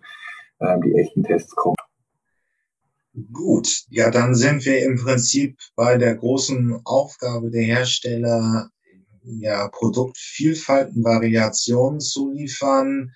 ähm, 0.61 0.81
die 0.83 0.95
echten 0.95 1.23
Tests 1.23 1.55
kommen. 1.55 1.75
Gut, 3.32 3.85
ja, 3.88 4.11
dann 4.11 4.35
sind 4.35 4.66
wir 4.66 4.85
im 4.85 4.96
Prinzip 4.96 5.58
bei 5.75 5.96
der 5.96 6.16
großen 6.16 6.80
Aufgabe 6.85 7.50
der 7.50 7.62
Hersteller, 7.62 8.68
ja, 9.23 9.68
Produktvielfalt 9.68 10.94
und 10.94 11.02
Variationen 11.02 12.00
zu 12.00 12.30
liefern. 12.32 13.12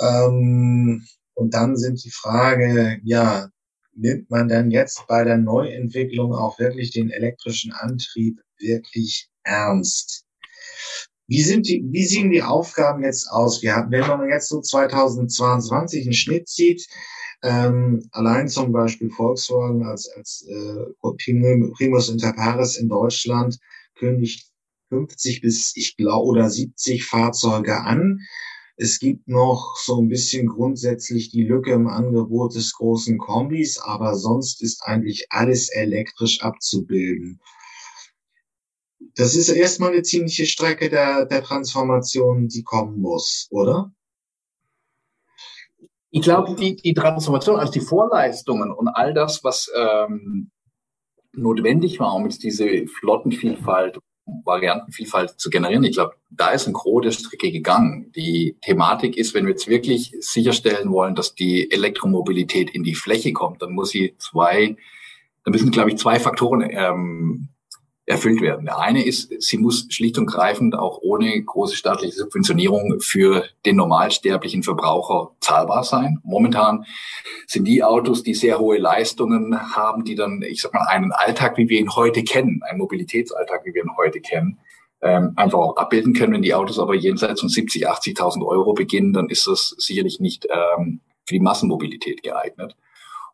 Ähm, 0.00 1.06
und 1.34 1.54
dann 1.54 1.76
sind 1.76 2.02
die 2.04 2.10
Frage, 2.10 2.98
ja, 3.04 3.48
nimmt 3.94 4.28
man 4.30 4.48
dann 4.48 4.72
jetzt 4.72 5.06
bei 5.06 5.22
der 5.22 5.38
Neuentwicklung 5.38 6.34
auch 6.34 6.58
wirklich 6.58 6.90
den 6.90 7.10
elektrischen 7.10 7.72
Antrieb 7.72 8.40
wirklich 8.58 9.28
ernst? 9.44 10.26
Wie 11.32 11.42
sind 11.42 11.66
die, 11.66 11.82
wie 11.90 12.04
sehen 12.04 12.30
die 12.30 12.42
Aufgaben 12.42 13.04
jetzt 13.04 13.30
aus? 13.30 13.62
Wir 13.62 13.74
haben, 13.74 13.90
wenn 13.90 14.06
man 14.06 14.28
jetzt 14.28 14.50
so 14.50 14.60
2022 14.60 16.04
einen 16.04 16.12
Schnitt 16.12 16.46
sieht, 16.46 16.86
ähm, 17.42 18.06
allein 18.12 18.48
zum 18.48 18.70
Beispiel 18.70 19.08
Volkswagen 19.08 19.82
als, 19.86 20.10
als 20.14 20.46
äh, 20.46 20.84
Primus 21.00 22.10
inter 22.10 22.34
pares 22.34 22.76
in 22.76 22.90
Deutschland 22.90 23.58
kündigt 23.94 24.46
50 24.90 25.40
bis, 25.40 25.72
ich 25.74 25.96
glaube, 25.96 26.26
oder 26.26 26.50
70 26.50 27.06
Fahrzeuge 27.06 27.80
an. 27.80 28.20
Es 28.76 28.98
gibt 28.98 29.26
noch 29.26 29.74
so 29.78 30.02
ein 30.02 30.10
bisschen 30.10 30.48
grundsätzlich 30.48 31.30
die 31.30 31.44
Lücke 31.44 31.72
im 31.72 31.88
Angebot 31.88 32.54
des 32.56 32.74
großen 32.74 33.16
Kombis, 33.16 33.78
aber 33.78 34.16
sonst 34.16 34.60
ist 34.60 34.82
eigentlich 34.82 35.28
alles 35.30 35.70
elektrisch 35.70 36.42
abzubilden. 36.42 37.40
Das 39.14 39.34
ist 39.34 39.48
erstmal 39.48 39.92
eine 39.92 40.02
ziemliche 40.02 40.46
Strecke 40.46 40.88
der, 40.88 41.26
der 41.26 41.42
Transformation, 41.42 42.48
die 42.48 42.62
kommen 42.62 43.00
muss, 43.00 43.48
oder? 43.50 43.92
Ich 46.10 46.22
glaube, 46.22 46.54
die, 46.54 46.76
die 46.76 46.94
Transformation, 46.94 47.58
also 47.58 47.72
die 47.72 47.80
Vorleistungen 47.80 48.70
und 48.70 48.88
all 48.88 49.14
das, 49.14 49.42
was 49.44 49.70
ähm, 49.74 50.50
notwendig 51.32 52.00
war, 52.00 52.14
um 52.14 52.24
jetzt 52.24 52.42
diese 52.42 52.86
Flottenvielfalt 52.86 53.98
Variantenvielfalt 54.44 55.38
zu 55.38 55.50
generieren. 55.50 55.84
Ich 55.84 55.94
glaube, 55.94 56.14
da 56.30 56.50
ist 56.50 56.66
ein 56.66 56.72
Gros 56.72 57.02
der 57.02 57.10
Strecke 57.10 57.50
gegangen. 57.50 58.12
Die 58.14 58.56
Thematik 58.62 59.16
ist, 59.16 59.34
wenn 59.34 59.46
wir 59.46 59.52
jetzt 59.52 59.68
wirklich 59.68 60.14
sicherstellen 60.20 60.92
wollen, 60.92 61.14
dass 61.14 61.34
die 61.34 61.70
Elektromobilität 61.70 62.70
in 62.70 62.84
die 62.84 62.94
Fläche 62.94 63.32
kommt, 63.32 63.62
dann 63.62 63.72
muss 63.72 63.90
sie 63.90 64.14
zwei, 64.18 64.76
dann 65.44 65.52
müssen, 65.52 65.70
glaube 65.70 65.90
ich, 65.90 65.96
zwei 65.96 66.20
Faktoren 66.20 66.68
ähm, 66.70 67.48
erfüllt 68.12 68.40
werden. 68.40 68.66
Der 68.66 68.78
eine 68.78 69.04
ist, 69.04 69.32
sie 69.42 69.58
muss 69.58 69.86
schlicht 69.90 70.18
und 70.18 70.26
greifend 70.26 70.74
auch 70.74 70.98
ohne 71.02 71.42
große 71.42 71.74
staatliche 71.74 72.14
Subventionierung 72.14 73.00
für 73.00 73.44
den 73.66 73.76
normalsterblichen 73.76 74.62
Verbraucher 74.62 75.32
zahlbar 75.40 75.82
sein. 75.82 76.18
Momentan 76.22 76.84
sind 77.46 77.66
die 77.66 77.82
Autos, 77.82 78.22
die 78.22 78.34
sehr 78.34 78.58
hohe 78.58 78.78
Leistungen 78.78 79.74
haben, 79.74 80.04
die 80.04 80.14
dann, 80.14 80.42
ich 80.42 80.62
sag 80.62 80.74
mal, 80.74 80.86
einen 80.88 81.12
Alltag, 81.12 81.56
wie 81.56 81.68
wir 81.68 81.80
ihn 81.80 81.94
heute 81.94 82.22
kennen, 82.22 82.60
einen 82.62 82.78
Mobilitätsalltag, 82.78 83.64
wie 83.64 83.74
wir 83.74 83.82
ihn 83.82 83.96
heute 83.96 84.20
kennen, 84.20 84.58
ähm, 85.00 85.32
einfach 85.36 85.58
auch 85.58 85.76
abbilden 85.76 86.12
können. 86.12 86.34
Wenn 86.34 86.42
die 86.42 86.54
Autos 86.54 86.78
aber 86.78 86.94
jenseits 86.94 87.40
von 87.40 87.48
70, 87.48 87.88
80.000 87.88 88.46
Euro 88.46 88.74
beginnen, 88.74 89.12
dann 89.12 89.28
ist 89.28 89.46
das 89.46 89.74
sicherlich 89.78 90.20
nicht 90.20 90.46
ähm, 90.50 91.00
für 91.24 91.34
die 91.34 91.40
Massenmobilität 91.40 92.22
geeignet. 92.22 92.76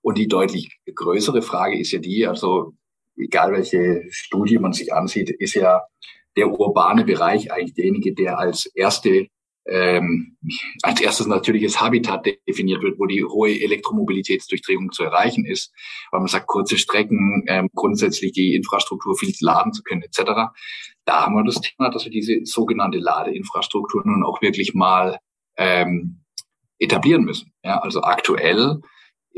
Und 0.03 0.19
die 0.19 0.29
deutlich 0.29 0.79
größere 0.95 1.43
Frage 1.43 1.79
ist 1.79 1.93
ja 1.93 1.99
die, 1.99 2.27
also 2.27 2.73
egal 3.19 3.53
welche 3.53 4.05
Studie 4.11 4.59
man 4.59 4.73
sich 4.73 4.93
ansieht, 4.93 5.31
ist 5.31 5.55
ja 5.55 5.83
der 6.37 6.49
urbane 6.49 7.05
Bereich 7.05 7.53
eigentlich 7.53 7.75
derjenige, 7.75 8.15
der 8.15 8.39
als 8.39 8.67
erste 8.67 9.29
ähm, 9.69 10.39
als 10.83 11.01
erstes 11.01 11.27
natürliches 11.27 11.81
Habitat 11.81 12.27
definiert 12.49 12.83
wird, 12.83 12.99
wo 12.99 13.05
die 13.05 13.23
hohe 13.23 13.51
Elektromobilitätsdurchdringung 13.51 14.93
zu 14.93 15.05
erreichen 15.05 15.45
ist, 15.45 15.73
weil 16.11 16.21
man 16.21 16.29
sagt, 16.29 16.47
kurze 16.47 16.79
Strecken, 16.79 17.45
ähm, 17.49 17.69
grundsätzlich 17.75 18.33
die 18.33 18.55
Infrastruktur 18.55 19.17
viel 19.17 19.35
laden 19.41 19.73
zu 19.73 19.83
können 19.83 20.03
etc. 20.03 20.51
Da 21.05 21.23
haben 21.23 21.35
wir 21.35 21.45
das 21.45 21.61
Thema, 21.61 21.91
dass 21.91 22.05
wir 22.05 22.11
diese 22.11 22.41
sogenannte 22.45 22.99
Ladeinfrastruktur 22.99 24.03
nun 24.07 24.25
auch 24.25 24.41
wirklich 24.41 24.73
mal 24.73 25.19
ähm, 25.59 26.25
etablieren 26.79 27.25
müssen. 27.25 27.53
Ja, 27.63 27.81
also 27.81 28.03
aktuell 28.03 28.81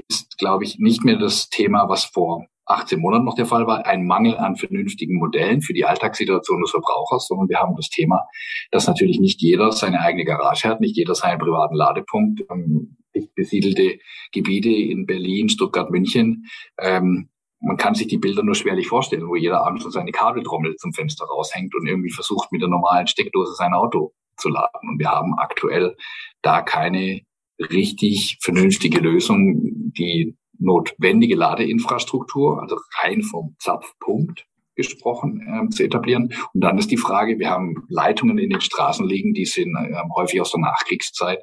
ist, 0.08 0.38
glaube 0.38 0.64
ich, 0.64 0.78
nicht 0.78 1.04
mehr 1.04 1.16
das 1.16 1.48
Thema, 1.48 1.88
was 1.88 2.04
vor 2.04 2.46
18 2.70 3.00
Monaten 3.00 3.24
noch 3.24 3.34
der 3.34 3.46
Fall 3.46 3.66
war, 3.66 3.86
ein 3.86 4.06
Mangel 4.06 4.36
an 4.36 4.56
vernünftigen 4.56 5.18
Modellen 5.18 5.60
für 5.62 5.72
die 5.72 5.84
Alltagssituation 5.84 6.60
des 6.60 6.70
Verbrauchers, 6.70 7.26
sondern 7.26 7.48
wir 7.48 7.58
haben 7.58 7.76
das 7.76 7.88
Thema, 7.88 8.26
dass 8.70 8.86
natürlich 8.86 9.20
nicht 9.20 9.42
jeder 9.42 9.72
seine 9.72 10.00
eigene 10.00 10.24
Garage 10.24 10.68
hat, 10.68 10.80
nicht 10.80 10.96
jeder 10.96 11.14
seinen 11.14 11.38
privaten 11.38 11.74
Ladepunkt. 11.74 12.42
Ähm, 12.50 12.96
besiedelte 13.34 13.98
Gebiete 14.32 14.70
in 14.70 15.06
Berlin, 15.06 15.48
Stuttgart, 15.48 15.90
München. 15.90 16.46
Ähm, 16.78 17.28
man 17.60 17.76
kann 17.76 17.94
sich 17.94 18.06
die 18.06 18.18
Bilder 18.18 18.42
nur 18.42 18.54
schwerlich 18.54 18.88
vorstellen, 18.88 19.28
wo 19.28 19.36
jeder 19.36 19.66
abends 19.66 19.84
so 19.84 19.90
seine 19.90 20.12
Kabeltrommel 20.12 20.76
zum 20.76 20.92
Fenster 20.92 21.26
raushängt 21.26 21.74
und 21.74 21.86
irgendwie 21.86 22.10
versucht, 22.10 22.52
mit 22.52 22.62
der 22.62 22.68
normalen 22.68 23.06
Steckdose 23.06 23.54
sein 23.54 23.74
Auto 23.74 24.12
zu 24.36 24.48
laden. 24.48 24.88
Und 24.88 24.98
wir 24.98 25.10
haben 25.10 25.34
aktuell 25.38 25.96
da 26.40 26.62
keine 26.62 27.20
richtig 27.58 28.38
vernünftige 28.40 29.00
Lösung, 29.00 29.92
die 29.92 30.36
notwendige 30.60 31.34
Ladeinfrastruktur, 31.34 32.62
also 32.62 32.76
rein 33.02 33.22
vom 33.22 33.56
Zapfpunkt 33.58 34.46
gesprochen, 34.76 35.40
äh, 35.46 35.68
zu 35.70 35.84
etablieren. 35.84 36.32
Und 36.54 36.62
dann 36.62 36.78
ist 36.78 36.90
die 36.90 36.96
Frage, 36.96 37.38
wir 37.38 37.50
haben 37.50 37.84
Leitungen 37.88 38.38
in 38.38 38.50
den 38.50 38.60
Straßen 38.60 39.06
liegen, 39.06 39.34
die 39.34 39.44
sind 39.44 39.74
äh, 39.76 39.94
häufig 40.16 40.40
aus 40.40 40.52
der 40.52 40.60
Nachkriegszeit. 40.60 41.40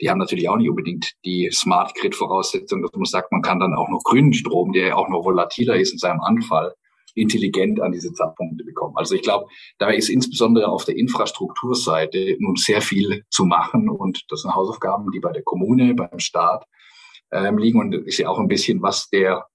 Die 0.00 0.08
haben 0.08 0.18
natürlich 0.18 0.48
auch 0.48 0.56
nicht 0.56 0.70
unbedingt 0.70 1.12
die 1.24 1.50
Smart 1.52 1.94
Grid 1.94 2.14
Voraussetzung, 2.14 2.82
dass 2.82 2.92
man 2.92 3.04
sagt, 3.04 3.32
man 3.32 3.42
kann 3.42 3.60
dann 3.60 3.74
auch 3.74 3.88
noch 3.88 4.02
grünen 4.04 4.32
Strom, 4.32 4.72
der 4.72 4.96
auch 4.96 5.08
noch 5.08 5.24
volatiler 5.24 5.76
ist 5.76 5.92
in 5.92 5.98
seinem 5.98 6.20
Anfall, 6.20 6.74
intelligent 7.14 7.80
an 7.80 7.92
diese 7.92 8.12
Zapfpunkte 8.12 8.64
bekommen. 8.64 8.94
Also 8.96 9.14
ich 9.14 9.22
glaube, 9.22 9.46
da 9.78 9.90
ist 9.90 10.08
insbesondere 10.08 10.68
auf 10.68 10.84
der 10.84 10.96
Infrastrukturseite 10.96 12.36
nun 12.38 12.56
sehr 12.56 12.80
viel 12.80 13.24
zu 13.30 13.44
machen 13.44 13.88
und 13.88 14.24
das 14.28 14.42
sind 14.42 14.54
Hausaufgaben, 14.54 15.10
die 15.10 15.20
bei 15.20 15.32
der 15.32 15.42
Kommune, 15.42 15.94
beim 15.94 16.20
Staat 16.20 16.64
ähm, 17.32 17.58
liegen 17.58 17.80
und 17.80 17.94
ist 17.94 18.18
ja 18.18 18.28
auch 18.28 18.38
ein 18.38 18.48
bisschen, 18.48 18.82
was 18.82 19.08
der 19.10 19.46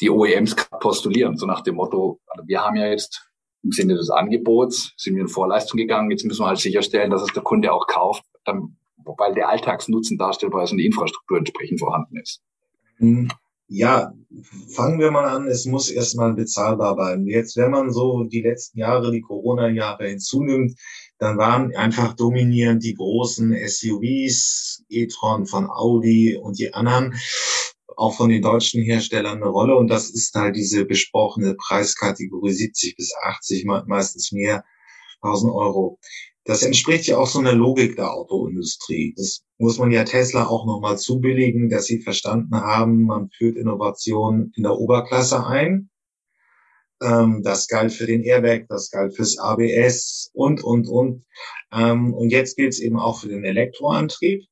die 0.00 0.10
OEMs 0.10 0.56
postulieren, 0.80 1.36
so 1.36 1.46
nach 1.46 1.62
dem 1.62 1.76
Motto, 1.76 2.20
also 2.26 2.46
wir 2.46 2.60
haben 2.60 2.76
ja 2.76 2.86
jetzt 2.86 3.30
im 3.62 3.72
Sinne 3.72 3.94
des 3.94 4.10
Angebots, 4.10 4.92
sind 4.96 5.14
wir 5.14 5.22
in 5.22 5.28
Vorleistung 5.28 5.78
gegangen, 5.78 6.10
jetzt 6.10 6.24
müssen 6.24 6.42
wir 6.42 6.48
halt 6.48 6.58
sicherstellen, 6.58 7.10
dass 7.10 7.22
es 7.22 7.32
der 7.32 7.42
Kunde 7.42 7.72
auch 7.72 7.86
kauft, 7.86 8.24
dann, 8.44 8.76
weil 8.96 9.34
der 9.34 9.48
Alltagsnutzen 9.48 10.18
darstellbar 10.18 10.64
ist 10.64 10.72
und 10.72 10.78
die 10.78 10.86
Infrastruktur 10.86 11.38
entsprechend 11.38 11.80
vorhanden 11.80 12.18
ist. 12.18 12.42
Mhm. 12.98 13.30
Ja, 13.66 14.12
fangen 14.74 15.00
wir 15.00 15.10
mal 15.10 15.24
an, 15.24 15.46
es 15.46 15.64
muss 15.64 15.90
erstmal 15.90 16.34
bezahlbar 16.34 16.94
bleiben. 16.96 17.26
Jetzt, 17.26 17.56
wenn 17.56 17.70
man 17.70 17.90
so 17.90 18.24
die 18.24 18.42
letzten 18.42 18.78
Jahre, 18.78 19.10
die 19.10 19.22
Corona-Jahre 19.22 20.08
hinzunimmt, 20.08 20.78
dann 21.18 21.38
waren 21.38 21.74
einfach 21.76 22.14
dominierend 22.14 22.82
die 22.82 22.94
großen 22.94 23.56
SUVs, 23.66 24.84
e-tron 24.88 25.46
von 25.46 25.70
Audi 25.70 26.36
und 26.36 26.58
die 26.58 26.74
anderen, 26.74 27.14
auch 27.96 28.16
von 28.16 28.30
den 28.30 28.42
deutschen 28.42 28.82
Herstellern 28.82 29.36
eine 29.36 29.46
Rolle. 29.46 29.76
Und 29.76 29.88
das 29.88 30.10
ist 30.10 30.34
halt 30.34 30.56
diese 30.56 30.84
besprochene 30.84 31.54
Preiskategorie 31.54 32.52
70 32.52 32.96
bis 32.96 33.14
80, 33.22 33.64
meistens 33.86 34.32
mehr, 34.32 34.64
1000 35.22 35.52
Euro. 35.52 35.98
Das 36.44 36.62
entspricht 36.62 37.06
ja 37.06 37.16
auch 37.16 37.26
so 37.26 37.38
einer 37.38 37.54
Logik 37.54 37.96
der 37.96 38.12
Autoindustrie. 38.12 39.14
Das 39.16 39.42
muss 39.56 39.78
man 39.78 39.90
ja 39.92 40.04
Tesla 40.04 40.46
auch 40.46 40.66
nochmal 40.66 40.98
zubilligen, 40.98 41.70
dass 41.70 41.86
sie 41.86 42.00
verstanden 42.00 42.54
haben, 42.54 43.04
man 43.04 43.30
führt 43.30 43.56
Innovation 43.56 44.52
in 44.56 44.64
der 44.64 44.76
Oberklasse 44.78 45.46
ein 45.46 45.88
ähm, 47.02 47.42
das 47.42 47.68
galt 47.68 47.92
für 47.92 48.06
den 48.06 48.22
Airbag, 48.22 48.66
das 48.68 48.90
galt 48.90 49.14
fürs 49.14 49.38
ABS 49.38 50.30
und, 50.32 50.62
und, 50.62 50.88
und. 50.88 51.24
Ähm, 51.72 52.14
und 52.14 52.30
jetzt 52.30 52.56
gilt 52.56 52.72
es 52.72 52.80
eben 52.80 52.98
auch 52.98 53.20
für 53.20 53.28
den 53.28 53.44
Elektroantrieb. 53.44 54.44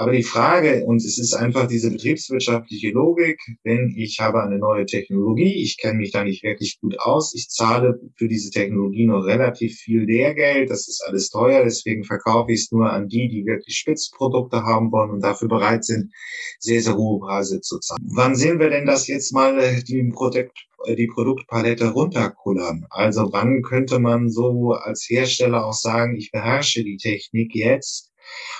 Aber 0.00 0.12
die 0.12 0.22
Frage, 0.22 0.84
und 0.86 0.98
es 0.98 1.18
ist 1.18 1.34
einfach 1.34 1.66
diese 1.66 1.90
betriebswirtschaftliche 1.90 2.92
Logik, 2.92 3.40
wenn 3.64 3.92
ich 3.96 4.20
habe 4.20 4.40
eine 4.44 4.56
neue 4.56 4.86
Technologie, 4.86 5.60
ich 5.60 5.76
kenne 5.76 5.98
mich 5.98 6.12
da 6.12 6.22
nicht 6.22 6.44
wirklich 6.44 6.78
gut 6.80 7.00
aus, 7.00 7.34
ich 7.34 7.48
zahle 7.48 7.98
für 8.14 8.28
diese 8.28 8.52
Technologie 8.52 9.06
noch 9.06 9.24
relativ 9.24 9.74
viel 9.74 10.04
Lehrgeld, 10.04 10.70
das 10.70 10.86
ist 10.86 11.02
alles 11.04 11.30
teuer, 11.30 11.64
deswegen 11.64 12.04
verkaufe 12.04 12.52
ich 12.52 12.60
es 12.60 12.70
nur 12.70 12.92
an 12.92 13.08
die, 13.08 13.26
die 13.28 13.44
wirklich 13.44 13.76
Spitzprodukte 13.76 14.62
haben 14.62 14.92
wollen 14.92 15.10
und 15.10 15.20
dafür 15.20 15.48
bereit 15.48 15.84
sind, 15.84 16.12
sehr, 16.60 16.80
sehr 16.80 16.96
hohe 16.96 17.18
Preise 17.18 17.60
zu 17.60 17.80
zahlen. 17.80 18.00
Wann 18.14 18.36
sehen 18.36 18.60
wir 18.60 18.70
denn 18.70 18.86
das 18.86 19.08
jetzt 19.08 19.32
mal 19.32 19.58
äh, 19.58 19.82
die, 19.82 20.04
Produkt, 20.14 20.56
äh, 20.84 20.94
die 20.94 21.08
Produktpalette 21.08 21.88
runterkullern? 21.88 22.86
Also 22.90 23.32
wann 23.32 23.62
könnte 23.62 23.98
man 23.98 24.30
so 24.30 24.74
als 24.74 25.08
Hersteller 25.10 25.66
auch 25.66 25.72
sagen, 25.72 26.14
ich 26.14 26.30
beherrsche 26.30 26.84
die 26.84 26.98
Technik 26.98 27.52
jetzt, 27.56 28.12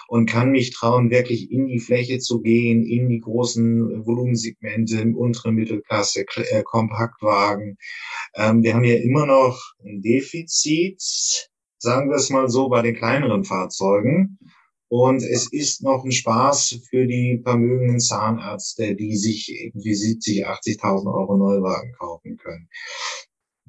und 0.08 0.26
kann 0.26 0.50
mich 0.50 0.72
trauen, 0.72 1.10
wirklich 1.10 1.50
in 1.50 1.66
die 1.66 1.80
Fläche 1.80 2.18
zu 2.18 2.40
gehen, 2.40 2.84
in 2.84 3.08
die 3.08 3.20
großen 3.20 4.06
Volumensegmente, 4.06 5.02
untere 5.14 5.52
Mittelklasse, 5.52 6.24
äh, 6.50 6.62
Kompaktwagen. 6.62 7.76
Ähm, 8.34 8.62
wir 8.62 8.74
haben 8.74 8.84
ja 8.84 8.96
immer 8.96 9.26
noch 9.26 9.60
ein 9.84 10.00
Defizit, 10.00 11.02
sagen 11.78 12.10
wir 12.10 12.16
es 12.16 12.30
mal 12.30 12.48
so, 12.48 12.68
bei 12.68 12.82
den 12.82 12.96
kleineren 12.96 13.44
Fahrzeugen. 13.44 14.38
Und 14.90 15.22
es 15.22 15.52
ist 15.52 15.82
noch 15.82 16.02
ein 16.02 16.12
Spaß 16.12 16.80
für 16.88 17.06
die 17.06 17.40
vermögenden 17.42 18.00
Zahnärzte, 18.00 18.94
die 18.94 19.16
sich 19.16 19.52
irgendwie 19.52 19.94
70, 19.94 20.46
80.000 20.46 21.12
Euro 21.12 21.36
Neuwagen 21.36 21.92
kaufen 21.92 22.38
können. 22.38 22.70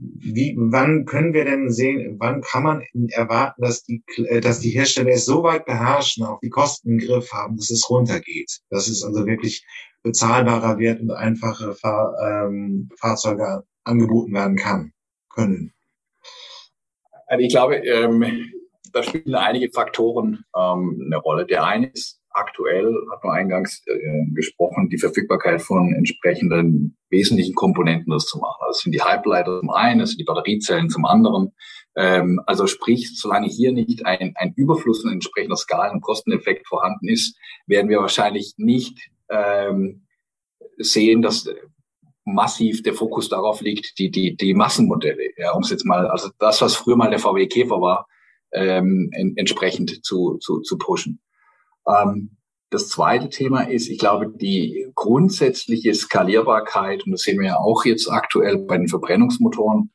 Wie, 0.01 0.55
wann 0.57 1.05
können 1.05 1.33
wir 1.33 1.43
denn 1.43 1.69
sehen, 1.71 2.15
wann 2.19 2.41
kann 2.41 2.63
man 2.63 2.83
erwarten, 3.09 3.61
dass 3.61 3.83
die, 3.83 4.01
äh, 4.15 4.39
dass 4.39 4.61
die 4.61 4.69
Hersteller 4.69 5.11
es 5.11 5.25
so 5.25 5.43
weit 5.43 5.65
beherrschen, 5.65 6.23
auch 6.23 6.39
die 6.39 6.49
Kosten 6.49 6.91
im 6.91 6.97
Griff 6.99 7.33
haben, 7.33 7.57
dass 7.57 7.69
es 7.69 7.89
runtergeht? 7.89 8.59
Dass 8.69 8.87
es 8.87 9.03
also 9.03 9.25
wirklich 9.25 9.65
bezahlbarer 10.03 10.77
wird 10.77 11.01
und 11.01 11.11
einfache 11.11 11.75
Fahr, 11.75 12.15
ähm, 12.23 12.89
Fahrzeuge 12.97 13.63
angeboten 13.83 14.33
werden 14.33 14.55
kann, 14.55 14.93
können? 15.29 15.73
Also 17.27 17.43
ich 17.43 17.51
glaube, 17.51 17.75
ähm, 17.75 18.51
da 18.93 19.03
spielen 19.03 19.35
einige 19.35 19.69
Faktoren 19.71 20.45
ähm, 20.57 21.03
eine 21.05 21.17
Rolle. 21.17 21.45
Der 21.45 21.65
eine 21.65 21.87
ist 21.87 22.21
aktuell, 22.29 22.93
hat 23.11 23.23
man 23.23 23.35
eingangs 23.35 23.83
äh, 23.85 24.25
gesprochen, 24.33 24.89
die 24.89 24.97
Verfügbarkeit 24.97 25.61
von 25.61 25.93
entsprechenden 25.93 26.97
wesentlichen 27.09 27.55
Komponenten 27.55 28.11
das 28.11 28.25
zu 28.25 28.37
machen. 28.37 28.59
Das 28.67 28.79
sind 28.79 28.93
die 28.93 29.01
Halbleiter 29.01 29.59
zum 29.59 29.69
einen, 29.69 29.99
das 29.99 30.09
sind 30.09 30.19
die 30.19 30.25
Batteriezellen 30.25 30.89
zum 30.89 31.05
anderen. 31.05 31.53
Ähm, 31.95 32.41
also 32.45 32.67
sprich, 32.67 33.19
solange 33.19 33.47
hier 33.47 33.71
nicht 33.71 34.05
ein, 34.05 34.33
ein 34.35 34.53
Überfluss 34.55 35.03
und 35.03 35.11
entsprechender 35.11 35.57
Skalen- 35.57 35.95
und 35.95 36.01
Kosteneffekt 36.01 36.67
vorhanden 36.67 37.07
ist, 37.07 37.37
werden 37.65 37.89
wir 37.89 37.99
wahrscheinlich 37.99 38.53
nicht 38.57 39.09
ähm, 39.29 40.05
sehen, 40.77 41.21
dass 41.21 41.49
massiv 42.25 42.83
der 42.83 42.93
Fokus 42.93 43.29
darauf 43.29 43.61
liegt, 43.61 43.97
die, 43.97 44.11
die, 44.11 44.35
die 44.35 44.53
Massenmodelle, 44.53 45.31
ja, 45.37 45.51
um 45.51 45.63
es 45.63 45.69
jetzt 45.69 45.85
mal, 45.85 46.07
also 46.07 46.29
das, 46.39 46.61
was 46.61 46.75
früher 46.75 46.95
mal 46.95 47.09
der 47.09 47.19
VW 47.19 47.47
Käfer 47.47 47.81
war, 47.81 48.07
ähm, 48.51 49.09
en 49.13 49.35
entsprechend 49.35 50.05
zu, 50.05 50.37
zu, 50.39 50.61
zu 50.61 50.77
pushen. 50.77 51.21
Ähm, 51.87 52.37
das 52.69 52.87
zweite 52.87 53.29
Thema 53.29 53.61
ist, 53.61 53.89
ich 53.89 53.97
glaube, 53.97 54.31
die 54.35 54.87
grundsätzliche 54.95 55.93
Skalierbarkeit, 55.93 57.05
und 57.05 57.11
das 57.11 57.21
sehen 57.21 57.39
wir 57.39 57.47
ja 57.47 57.57
auch 57.57 57.85
jetzt 57.85 58.09
aktuell 58.09 58.59
bei 58.59 58.77
den 58.77 58.87
Verbrennungsmotoren, 58.87 59.91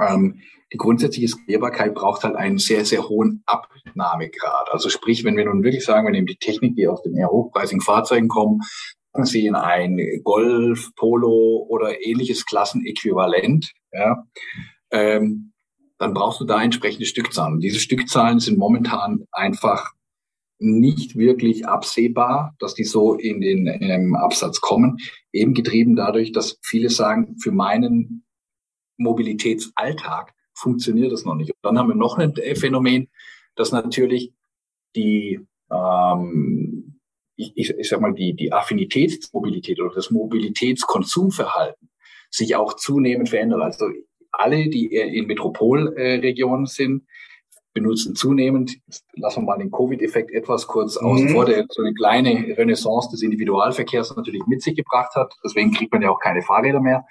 ähm, 0.00 0.40
die 0.72 0.78
grundsätzliche 0.78 1.28
Skalierbarkeit 1.28 1.94
braucht 1.94 2.24
halt 2.24 2.34
einen 2.34 2.58
sehr, 2.58 2.84
sehr 2.84 3.08
hohen 3.08 3.42
Abnahmegrad. 3.46 4.68
Also 4.70 4.88
sprich, 4.88 5.22
wenn 5.22 5.36
wir 5.36 5.44
nun 5.44 5.62
wirklich 5.62 5.84
sagen, 5.84 6.06
wir 6.06 6.12
nehmen 6.12 6.26
die 6.26 6.36
Technik, 6.36 6.76
die 6.76 6.88
aus 6.88 7.02
den 7.02 7.14
eher 7.14 7.28
hochpreisigen 7.28 7.82
Fahrzeugen 7.82 8.28
kommen, 8.28 8.60
Sie 9.24 9.44
in 9.44 9.54
ein 9.54 10.00
Golf, 10.24 10.94
Polo 10.96 11.66
oder 11.68 12.02
ähnliches 12.02 12.46
Klassenäquivalent, 12.46 13.72
ja, 13.92 14.24
ähm, 14.90 15.52
dann 15.98 16.14
brauchst 16.14 16.40
du 16.40 16.46
da 16.46 16.62
entsprechende 16.62 17.04
Stückzahlen. 17.04 17.54
Und 17.54 17.60
diese 17.60 17.78
Stückzahlen 17.78 18.40
sind 18.40 18.56
momentan 18.56 19.26
einfach 19.30 19.92
nicht 20.62 21.16
wirklich 21.16 21.66
absehbar, 21.66 22.54
dass 22.58 22.74
die 22.74 22.84
so 22.84 23.14
in 23.14 23.40
den 23.40 23.66
ähm, 23.66 24.14
Absatz 24.14 24.60
kommen. 24.60 24.98
Eben 25.32 25.54
getrieben 25.54 25.96
dadurch, 25.96 26.32
dass 26.32 26.58
viele 26.62 26.90
sagen, 26.90 27.36
für 27.38 27.52
meinen 27.52 28.24
Mobilitätsalltag 28.96 30.34
funktioniert 30.54 31.12
das 31.12 31.24
noch 31.24 31.34
nicht. 31.34 31.50
Und 31.50 31.58
dann 31.62 31.78
haben 31.78 31.88
wir 31.88 31.96
noch 31.96 32.18
ein 32.18 32.34
Phänomen, 32.54 33.08
dass 33.56 33.72
natürlich 33.72 34.32
die, 34.94 35.40
ähm, 35.70 37.00
ich, 37.36 37.52
ich, 37.56 37.70
ich 37.70 37.88
sag 37.88 38.00
mal, 38.00 38.14
die, 38.14 38.34
die 38.34 38.52
Affinitätsmobilität 38.52 39.80
oder 39.80 39.94
das 39.94 40.10
Mobilitätskonsumverhalten 40.10 41.90
sich 42.30 42.56
auch 42.56 42.74
zunehmend 42.74 43.28
verändert. 43.28 43.60
Also 43.60 43.86
alle, 44.30 44.68
die 44.68 44.86
in 44.86 45.26
Metropolregionen 45.26 46.66
sind, 46.66 47.04
benutzen 47.72 48.14
zunehmend, 48.14 48.78
lassen 49.14 49.42
wir 49.42 49.46
mal 49.46 49.58
den 49.58 49.70
Covid-Effekt 49.70 50.30
etwas 50.30 50.66
kurz 50.66 51.00
mhm. 51.00 51.06
außen 51.06 51.28
vor, 51.30 51.44
der 51.44 51.66
so 51.68 51.82
eine 51.82 51.94
kleine 51.94 52.56
Renaissance 52.56 53.10
des 53.10 53.22
Individualverkehrs 53.22 54.14
natürlich 54.16 54.42
mit 54.46 54.62
sich 54.62 54.76
gebracht 54.76 55.14
hat. 55.14 55.34
Deswegen 55.44 55.72
kriegt 55.72 55.92
man 55.92 56.02
ja 56.02 56.10
auch 56.10 56.20
keine 56.20 56.42
Fahrräder 56.42 56.80
mehr. 56.80 57.06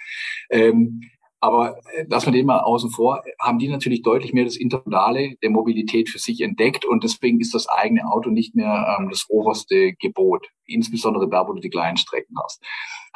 Ähm, 0.49 1.01
aber 1.41 1.77
äh, 1.95 2.05
lassen 2.07 2.27
wir 2.27 2.33
den 2.33 2.45
mal 2.45 2.59
außen 2.59 2.91
vor, 2.91 3.23
haben 3.39 3.57
die 3.57 3.67
natürlich 3.67 4.03
deutlich 4.03 4.31
mehr 4.31 4.45
das 4.45 4.55
Intermodale 4.55 5.35
der 5.41 5.49
Mobilität 5.49 6.07
für 6.07 6.19
sich 6.19 6.41
entdeckt 6.41 6.85
und 6.85 7.03
deswegen 7.03 7.41
ist 7.41 7.55
das 7.55 7.67
eigene 7.67 8.05
Auto 8.05 8.29
nicht 8.29 8.55
mehr 8.55 8.95
ähm, 8.99 9.09
das 9.09 9.25
oberste 9.27 9.93
Gebot, 9.93 10.47
insbesondere 10.67 11.27
da, 11.27 11.47
wo 11.47 11.53
du 11.53 11.59
die 11.59 11.71
kleinen 11.71 11.97
Strecken 11.97 12.35
hast. 12.43 12.63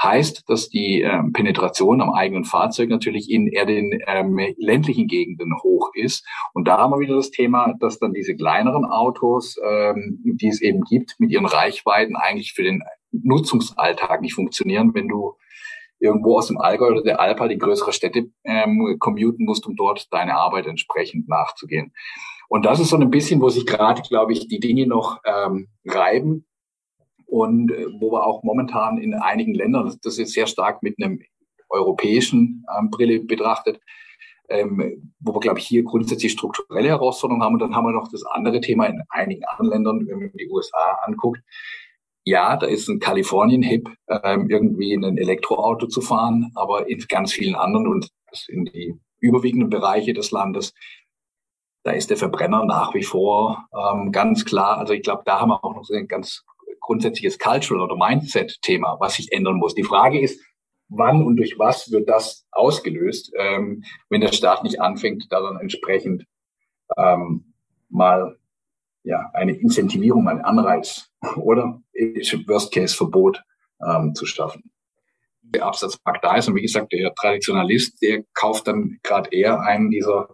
Heißt, 0.01 0.43
dass 0.47 0.69
die 0.69 1.01
ähm, 1.01 1.33
Penetration 1.33 2.01
am 2.01 2.11
eigenen 2.11 2.45
Fahrzeug 2.45 2.89
natürlich 2.89 3.29
in 3.29 3.47
eher 3.47 3.67
den 3.67 3.99
ähm, 4.07 4.39
ländlichen 4.57 5.07
Gegenden 5.07 5.53
hoch 5.61 5.91
ist. 5.93 6.27
Und 6.53 6.67
da 6.67 6.79
haben 6.79 6.91
wir 6.91 6.99
wieder 6.99 7.15
das 7.15 7.29
Thema, 7.29 7.75
dass 7.79 7.99
dann 7.99 8.13
diese 8.13 8.35
kleineren 8.35 8.85
Autos, 8.85 9.55
ähm, 9.63 10.19
die 10.23 10.47
es 10.47 10.61
eben 10.61 10.81
gibt, 10.81 11.15
mit 11.19 11.29
ihren 11.29 11.45
Reichweiten 11.45 12.15
eigentlich 12.15 12.53
für 12.53 12.63
den 12.63 12.81
Nutzungsalltag 13.11 14.21
nicht 14.21 14.33
funktionieren, 14.33 14.95
wenn 14.95 15.07
du 15.07 15.35
irgendwo 16.05 16.37
aus 16.37 16.47
dem 16.47 16.57
Allgäu 16.57 16.91
oder 16.91 17.03
der 17.03 17.19
Alpa 17.19 17.47
die 17.47 17.57
größere 17.57 17.93
Städte 17.93 18.27
ähm, 18.43 18.97
commuten 18.99 19.45
musst, 19.45 19.65
um 19.67 19.75
dort 19.75 20.11
deine 20.13 20.35
Arbeit 20.35 20.67
entsprechend 20.67 21.27
nachzugehen. 21.27 21.93
Und 22.47 22.65
das 22.65 22.79
ist 22.79 22.89
so 22.89 22.97
ein 22.97 23.09
bisschen, 23.09 23.41
wo 23.41 23.49
sich 23.49 23.65
gerade, 23.65 24.01
glaube 24.03 24.33
ich, 24.33 24.47
die 24.47 24.59
Dinge 24.59 24.87
noch 24.87 25.19
ähm, 25.25 25.67
reiben 25.85 26.45
und 27.25 27.71
äh, 27.71 27.87
wo 27.99 28.11
wir 28.11 28.25
auch 28.25 28.43
momentan 28.43 28.97
in 28.97 29.13
einigen 29.13 29.53
Ländern, 29.53 29.85
das, 29.85 29.99
das 29.99 30.17
ist 30.19 30.33
sehr 30.33 30.47
stark 30.47 30.83
mit 30.83 30.95
einem 31.01 31.19
europäischen 31.69 32.63
ähm, 32.77 32.89
Brille 32.89 33.19
betrachtet, 33.19 33.81
ähm, 34.49 35.11
wo 35.19 35.33
wir, 35.33 35.39
glaube 35.39 35.59
ich, 35.59 35.65
hier 35.65 35.83
grundsätzlich 35.83 36.31
strukturelle 36.31 36.89
Herausforderungen 36.89 37.43
haben. 37.43 37.53
Und 37.53 37.61
dann 37.61 37.75
haben 37.75 37.85
wir 37.85 37.91
noch 37.91 38.09
das 38.11 38.23
andere 38.25 38.61
Thema 38.61 38.85
in 38.85 39.01
einigen 39.09 39.43
anderen 39.45 39.71
Ländern, 39.71 40.07
wenn 40.07 40.19
man 40.19 40.31
die 40.33 40.49
USA 40.49 40.99
anguckt. 41.03 41.41
Ja, 42.27 42.57
da 42.57 42.65
ist 42.65 42.89
ein 42.89 42.99
Kalifornien-Hip, 42.99 43.87
ähm, 44.09 44.49
irgendwie 44.49 44.93
in 44.93 45.05
ein 45.05 45.17
Elektroauto 45.17 45.85
zu 45.85 46.01
fahren, 46.01 46.51
aber 46.55 46.89
in 46.89 46.99
ganz 47.07 47.31
vielen 47.31 47.53
anderen 47.53 47.87
und 47.87 48.09
in 48.47 48.65
die 48.65 48.99
überwiegenden 49.19 49.69
Bereiche 49.69 50.13
des 50.13 50.31
Landes, 50.31 50.73
da 51.83 51.91
ist 51.91 52.09
der 52.09 52.17
Verbrenner 52.17 52.65
nach 52.65 52.95
wie 52.95 53.03
vor 53.03 53.67
ähm, 53.71 54.11
ganz 54.11 54.43
klar. 54.43 54.79
Also 54.79 54.93
ich 54.93 55.03
glaube, 55.03 55.21
da 55.25 55.39
haben 55.39 55.49
wir 55.49 55.63
auch 55.63 55.75
noch 55.75 55.85
so 55.85 55.93
ein 55.93 56.07
ganz 56.07 56.43
grundsätzliches 56.79 57.37
Cultural 57.37 57.83
oder 57.83 57.95
Mindset-Thema, 57.95 58.97
was 58.99 59.15
sich 59.15 59.31
ändern 59.31 59.57
muss. 59.57 59.75
Die 59.75 59.83
Frage 59.83 60.19
ist, 60.19 60.41
wann 60.89 61.23
und 61.23 61.37
durch 61.37 61.59
was 61.59 61.91
wird 61.91 62.09
das 62.09 62.47
ausgelöst, 62.51 63.31
ähm, 63.37 63.83
wenn 64.09 64.21
der 64.21 64.33
Staat 64.33 64.63
nicht 64.63 64.81
anfängt, 64.81 65.27
da 65.29 65.41
dann 65.41 65.59
entsprechend 65.59 66.25
ähm, 66.97 67.53
mal 67.89 68.37
ja 69.05 69.29
eine 69.33 69.53
Incentivierung, 69.53 70.27
einen 70.27 70.41
Anreiz 70.41 71.09
oder 71.37 71.81
Worst-Case-Verbot 71.93 73.41
ähm, 73.85 74.13
zu 74.13 74.25
schaffen. 74.25 74.71
Der 75.41 75.65
Absatzmarkt 75.65 76.23
da 76.23 76.35
ist 76.35 76.47
und 76.47 76.55
wie 76.55 76.63
gesagt, 76.63 76.91
der 76.91 77.13
Traditionalist, 77.13 78.01
der 78.01 78.23
kauft 78.33 78.67
dann 78.67 78.97
gerade 79.03 79.29
eher 79.31 79.61
einen 79.61 79.91
dieser 79.91 80.29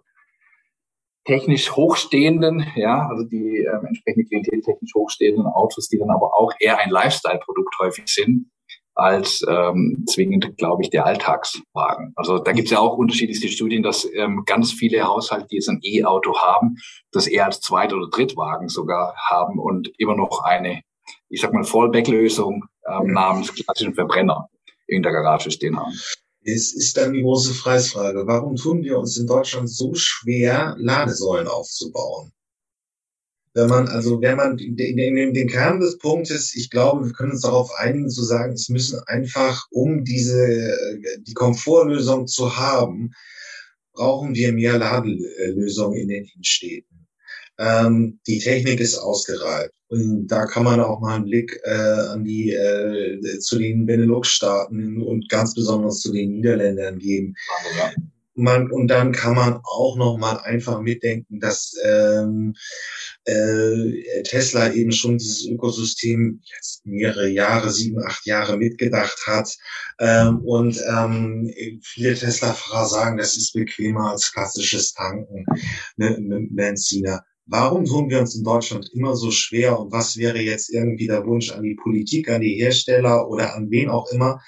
technisch 1.26 1.72
hochstehenden, 1.76 2.66
ja, 2.76 3.08
also 3.08 3.24
die 3.24 3.58
ähm, 3.58 3.86
entsprechende 3.86 4.26
Klientel 4.26 4.62
technisch 4.62 4.94
hochstehenden 4.96 5.46
Autos, 5.46 5.88
die 5.88 6.00
dann 6.00 6.10
aber 6.10 6.34
auch 6.36 6.54
eher 6.60 6.80
ein 6.80 6.90
Lifestyle-Produkt 6.90 7.76
häufig 7.80 8.08
sind, 8.08 8.51
als 8.94 9.44
ähm, 9.48 10.06
zwingend, 10.08 10.58
glaube 10.58 10.84
ich, 10.84 10.90
der 10.90 11.06
Alltagswagen. 11.06 12.14
Also 12.16 12.40
da 12.40 12.52
gibt 12.52 12.68
es 12.68 12.72
ja 12.72 12.80
auch 12.80 12.98
unterschiedlichste 12.98 13.48
Studien, 13.48 13.84
dass 13.84 14.08
ähm, 14.14 14.44
ganz 14.46 14.72
viele 14.72 15.04
Haushalte, 15.04 15.48
die 15.50 15.56
jetzt 15.56 15.70
ein 15.70 15.80
E-Auto 15.82 16.38
haben, 16.38 16.76
das 17.12 17.28
eher 17.28 17.46
als 17.46 17.62
Zweit- 17.62 17.94
oder 17.94 18.10
Drittwagen 18.10 18.68
sogar 18.68 19.16
haben 19.18 19.60
und 19.60 19.92
immer 19.98 20.16
noch 20.16 20.44
eine, 20.44 20.82
ich 21.30 21.42
sag 21.42 21.54
mal, 21.54 21.64
Fallback-Lösung 21.64 22.66
ähm, 22.88 23.14
namens 23.14 23.54
klassischen 23.54 23.94
Verbrenner 23.94 24.50
in 24.88 25.04
der 25.04 25.12
Garage 25.12 25.52
stehen 25.52 25.78
haben. 25.78 25.94
Es 26.44 26.74
ist 26.74 26.98
dann 26.98 27.14
die 27.14 27.22
große 27.22 27.54
Preisfrage. 27.62 28.24
Warum 28.26 28.56
tun 28.56 28.84
wir 28.84 28.98
uns 28.98 29.18
in 29.18 29.28
Deutschland 29.28 29.70
so 29.70 29.94
schwer, 29.94 30.76
Ladesäulen 30.80 31.48
aufzubauen? 31.48 32.32
Wenn 33.54 33.68
man, 33.68 33.88
also 33.90 34.22
wenn 34.22 34.38
man 34.38 34.58
in 34.58 34.78
den, 34.78 35.34
den 35.34 35.48
Kern 35.50 35.82
des 35.82 35.98
Punktes, 35.98 36.56
ich 36.56 36.70
glaube, 36.70 37.06
wir 37.06 37.14
können 37.14 37.32
uns 37.32 37.42
darauf 37.42 37.70
einigen 37.78 38.10
zu 38.10 38.24
sagen, 38.24 38.54
es 38.54 38.70
müssen 38.70 39.00
einfach, 39.08 39.66
um 39.72 40.06
diese, 40.06 40.78
die 41.28 41.34
Komfortlösung 41.34 42.28
zu 42.28 42.58
haben, 42.58 43.12
brauchen 43.94 44.36
wir 44.36 44.54
mehr 44.54 44.78
Ladelösungen 44.78 46.00
in 46.00 46.08
den 46.08 46.26
Innenstädten. 46.26 47.08
Ähm, 47.60 48.20
die 48.26 48.40
Technik 48.40 48.80
ist 48.80 48.98
ausgereift. 48.98 49.74
Und 49.90 50.28
da 50.28 50.46
kann 50.46 50.64
man 50.64 50.80
auch 50.80 51.02
mal 51.02 51.16
einen 51.16 51.26
Blick 51.26 51.60
äh, 51.64 51.70
an 51.74 52.24
die 52.24 52.52
äh, 52.52 53.40
zu 53.40 53.60
den 53.60 53.86
Benelux-Staaten 53.86 55.02
und 55.02 55.28
ganz 55.28 55.54
besonders 55.54 56.00
zu 56.00 56.14
den 56.14 56.32
Niederländern 56.32 56.98
geben. 56.98 57.36
man, 58.36 58.72
und 58.72 58.88
dann 58.88 59.12
kann 59.12 59.36
man 59.36 59.60
auch 59.64 59.98
noch 59.98 60.18
mal 60.18 60.38
einfach 60.38 60.80
mitdenken, 60.80 61.40
dass 61.40 61.76
ähm, 61.84 62.56
äh, 63.26 64.24
Tesla 64.24 64.74
eben 64.74 64.92
schon 64.92 65.18
dieses 65.18 65.46
Ökosystem 65.48 66.42
jetzt 66.56 66.86
mehrere 66.86 67.30
Jahre, 67.30 67.70
sieben, 67.70 68.04
acht 68.04 68.26
Jahre 68.26 68.58
mitgedacht 68.58 69.18
hat. 69.28 69.56
Ähm, 70.00 70.40
und 70.40 70.80
ähm, 70.90 71.52
viele 71.84 72.16
Tesla-Fahrer 72.16 72.86
sagen, 72.86 73.18
das 73.18 73.38
ist 73.38 73.54
bequemer 73.54 74.12
als 74.12 74.32
klassisches 74.32 74.94
Tanken 74.94 75.46
mit, 75.98 76.20
mit 76.20 76.56
Benziner. 76.56 77.24
Warum 77.46 77.86
tun 77.86 78.10
wir 78.10 78.20
uns 78.20 78.36
in 78.36 78.44
Deutschland 78.44 78.90
immer 78.94 79.16
so 79.16 79.30
schwer 79.30 79.78
und 79.80 79.92
was 79.92 80.18
wäre 80.18 80.40
jetzt 80.40 80.74
irgendwie 80.74 81.08
der 81.08 81.26
Wunsch 81.26 81.52
an 81.52 81.64
die 81.64 81.76
Politik, 81.76 82.30
an 82.30 82.42
die 82.42 82.56
Hersteller 82.56 83.28
oder 83.28 83.56
an 83.56 83.70
wen 83.70 83.90
auch 83.90 84.10
immer, 84.12 84.40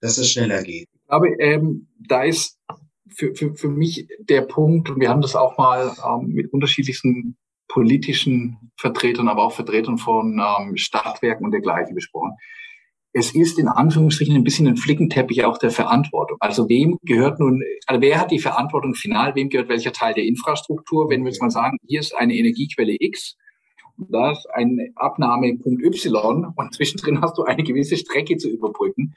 dass 0.00 0.18
es 0.18 0.30
schneller 0.30 0.62
geht? 0.62 0.88
Aber 1.08 1.28
ähm, 1.40 1.88
da 1.98 2.24
ist 2.24 2.58
für, 3.16 3.34
für, 3.34 3.54
für 3.54 3.68
mich 3.68 4.08
der 4.18 4.42
Punkt, 4.42 4.90
und 4.90 5.00
wir 5.00 5.08
haben 5.08 5.20
das 5.20 5.34
auch 5.34 5.58
mal 5.58 5.94
ähm, 6.04 6.28
mit 6.28 6.52
unterschiedlichsten 6.52 7.36
politischen 7.74 8.70
Vertretern, 8.78 9.26
aber 9.26 9.42
auch 9.42 9.52
Vertretern 9.52 9.98
von 9.98 10.40
ähm, 10.40 10.76
Stadtwerken 10.76 11.44
und 11.44 11.50
dergleichen 11.50 11.96
besprochen. 11.96 12.34
Es 13.12 13.34
ist 13.34 13.58
in 13.58 13.66
Anführungsstrichen 13.66 14.36
ein 14.36 14.44
bisschen 14.44 14.68
ein 14.68 14.76
Flickenteppich 14.76 15.44
auch 15.44 15.58
der 15.58 15.72
Verantwortung. 15.72 16.36
Also 16.38 16.68
wem 16.68 16.98
gehört 17.02 17.40
nun, 17.40 17.64
also 17.86 18.00
wer 18.00 18.20
hat 18.20 18.30
die 18.30 18.38
Verantwortung 18.38 18.94
final, 18.94 19.34
wem 19.34 19.48
gehört 19.48 19.68
welcher 19.68 19.92
Teil 19.92 20.14
der 20.14 20.24
Infrastruktur? 20.24 21.10
Wenn 21.10 21.24
wir 21.24 21.32
jetzt 21.32 21.42
mal 21.42 21.50
sagen, 21.50 21.76
hier 21.84 21.98
ist 21.98 22.14
eine 22.14 22.34
Energiequelle 22.34 22.94
X, 22.96 23.36
da 23.96 24.30
ist 24.30 24.46
ein 24.54 24.92
Abnahmepunkt 24.94 25.82
Y 25.82 26.46
und 26.54 26.74
zwischendrin 26.74 27.22
hast 27.22 27.36
du 27.38 27.42
eine 27.42 27.64
gewisse 27.64 27.96
Strecke 27.96 28.36
zu 28.36 28.48
überbrücken, 28.48 29.14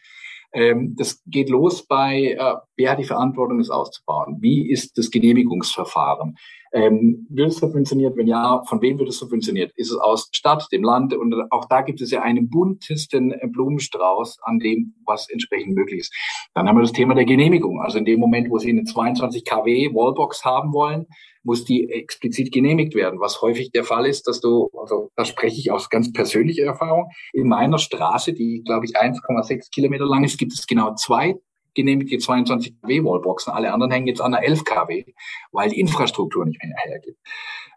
ähm, 0.53 0.95
das 0.97 1.21
geht 1.25 1.49
los 1.49 1.85
bei, 1.85 2.35
äh, 2.37 2.55
wer 2.75 2.91
hat 2.91 2.99
die 2.99 3.03
Verantwortung, 3.03 3.59
es 3.59 3.69
auszubauen? 3.69 4.37
Wie 4.39 4.69
ist 4.71 4.97
das 4.97 5.11
Genehmigungsverfahren? 5.11 6.37
Ähm, 6.73 7.27
wird 7.29 7.49
es 7.49 7.57
subventioniert? 7.57 8.15
Wenn 8.17 8.27
ja, 8.27 8.63
von 8.67 8.81
wem 8.81 8.99
wird 8.99 9.09
es 9.09 9.17
subventioniert? 9.17 9.71
Ist 9.75 9.91
es 9.91 9.97
aus 9.97 10.29
Stadt, 10.33 10.67
dem 10.71 10.83
Land? 10.83 11.13
Und 11.13 11.33
auch 11.51 11.65
da 11.65 11.81
gibt 11.81 12.01
es 12.01 12.11
ja 12.11 12.21
einen 12.21 12.49
buntesten 12.49 13.33
Blumenstrauß 13.51 14.39
an 14.43 14.59
dem, 14.59 14.95
was 15.05 15.29
entsprechend 15.29 15.75
möglich 15.75 16.01
ist. 16.01 16.13
Dann 16.53 16.67
haben 16.67 16.77
wir 16.77 16.81
das 16.81 16.91
Thema 16.91 17.15
der 17.15 17.25
Genehmigung. 17.25 17.81
Also 17.81 17.97
in 17.97 18.05
dem 18.05 18.19
Moment, 18.19 18.49
wo 18.49 18.57
Sie 18.57 18.69
eine 18.69 18.83
22 18.83 19.45
kW 19.45 19.93
Wallbox 19.93 20.43
haben 20.43 20.73
wollen, 20.73 21.07
muss 21.47 21.63
die 21.63 21.89
explizit 21.89 22.51
genehmigt 22.51 22.93
werden, 22.93 23.21
was 23.21 23.41
häufig 23.41 23.71
der 23.71 23.85
Fall 23.85 24.05
ist, 24.05 24.27
dass 24.27 24.41
du, 24.41 24.69
also 24.77 25.11
da 25.15 25.23
spreche 25.23 25.57
ich 25.57 25.71
aus 25.71 25.89
ganz 25.89 26.11
persönlicher 26.11 26.65
Erfahrung, 26.65 27.09
in 27.31 27.47
meiner 27.47 27.77
Straße, 27.77 28.33
die 28.33 28.63
glaube 28.65 28.85
ich 28.85 28.97
1,6 28.97 29.71
Kilometer 29.73 30.05
lang 30.05 30.25
ist, 30.25 30.37
gibt 30.37 30.51
es 30.53 30.67
genau 30.67 30.93
zwei 30.95 31.35
genehmigte 31.73 32.17
22 32.17 32.81
kW 32.81 33.03
Wallboxen. 33.03 33.53
Alle 33.53 33.71
anderen 33.71 33.91
hängen 33.91 34.07
jetzt 34.07 34.19
an 34.19 34.33
der 34.33 34.43
11 34.43 34.65
kW, 34.65 35.05
weil 35.51 35.69
die 35.69 35.79
Infrastruktur 35.79 36.43
nicht 36.43 36.61
mehr 36.61 36.75
hergibt. 36.75 37.19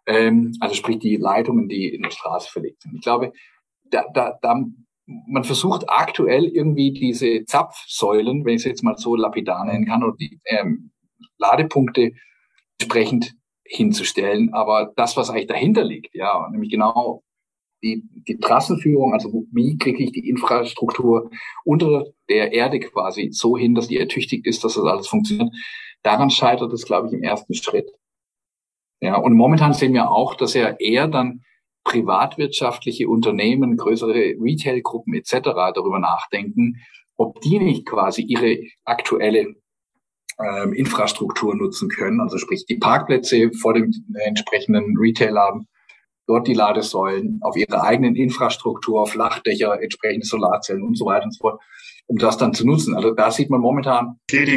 Ähm, 0.07 0.53
also 0.59 0.75
sprich 0.75 0.99
die 0.99 1.17
Leitungen, 1.17 1.69
die 1.69 1.95
in 1.95 2.03
der 2.03 2.11
Straße 2.11 2.51
verlegt 2.51 2.83
sind. 2.83 2.97
Ich 2.97 3.03
glaube, 3.03 3.33
da, 3.91 4.05
da, 4.13 4.39
da 4.43 4.65
man 5.07 5.45
versucht 5.45 5.85
aktuell 5.89 6.47
irgendwie 6.47 6.93
diese 6.93 7.45
Zapfsäulen, 7.45 8.45
wenn 8.45 8.55
ich 8.55 8.63
es 8.63 8.65
jetzt 8.65 8.83
mal 8.83 8.97
so 8.97 9.15
lapidar 9.15 9.65
nennen 9.65 9.87
kann, 9.87 10.03
oder 10.03 10.17
die 10.19 10.41
ähm, 10.47 10.91
Ladepunkte 11.39 12.13
entsprechend 12.81 13.35
hinzustellen. 13.71 14.53
Aber 14.53 14.93
das, 14.97 15.17
was 15.17 15.31
eigentlich 15.31 15.47
dahinter 15.47 15.85
liegt, 15.85 16.15
ja, 16.15 16.49
nämlich 16.51 16.71
genau 16.71 17.23
die, 17.83 18.05
die 18.29 18.39
Trassenführung, 18.39 19.15
also 19.15 19.45
wie 19.53 19.79
kriege 19.79 20.03
ich 20.03 20.13
die 20.13 20.29
Infrastruktur 20.29 21.31
unter 21.65 22.05
der 22.29 22.53
Erde 22.53 22.81
quasi 22.81 23.31
so 23.33 23.57
hin, 23.57 23.75
dass 23.75 23.89
die 23.89 23.99
ertüchtigt 23.99 24.47
ist, 24.47 24.65
dass 24.65 24.75
das 24.75 24.85
alles 24.85 25.09
funktioniert, 25.09 25.51
daran 26.03 26.31
scheitert 26.31 26.73
es, 26.73 26.85
glaube 26.85 27.09
ich, 27.09 27.15
im 27.15 27.23
ersten 27.23 27.55
Schritt. 27.55 27.91
Ja, 29.01 29.17
und 29.17 29.35
momentan 29.35 29.73
sehen 29.73 29.95
wir 29.95 30.11
auch, 30.11 30.35
dass 30.35 30.53
ja 30.53 30.75
eher 30.79 31.09
dann 31.09 31.43
privatwirtschaftliche 31.85 33.09
Unternehmen, 33.09 33.79
größere 33.79 34.35
Retailgruppen 34.39 35.15
etc. 35.15 35.41
darüber 35.75 35.99
nachdenken, 35.99 36.77
ob 37.17 37.41
die 37.41 37.59
nicht 37.59 37.87
quasi 37.87 38.23
ihre 38.23 38.59
aktuelle 38.85 39.55
ähm, 40.43 40.73
Infrastruktur 40.73 41.55
nutzen 41.55 41.89
können, 41.89 42.21
also 42.21 42.39
sprich 42.39 42.67
die 42.67 42.77
Parkplätze 42.77 43.51
vor 43.61 43.75
dem 43.75 43.93
entsprechenden 44.25 44.97
Retailladen, 44.99 45.67
dort 46.27 46.47
die 46.47 46.55
Ladesäulen 46.55 47.41
auf 47.43 47.57
ihre 47.57 47.83
eigenen 47.83 48.15
Infrastruktur, 48.17 49.07
Flachdächer, 49.07 49.81
entsprechende 49.83 50.27
Solarzellen 50.27 50.83
und 50.83 50.97
so 50.97 51.05
weiter 51.05 51.25
und 51.25 51.35
so 51.35 51.41
fort, 51.41 51.61
um 52.07 52.17
das 52.19 52.37
dann 52.39 52.55
zu 52.55 52.67
nutzen. 52.67 52.95
Also 52.95 53.13
da 53.13 53.31
sieht 53.31 53.51
man 53.51 53.61
momentan. 53.61 54.17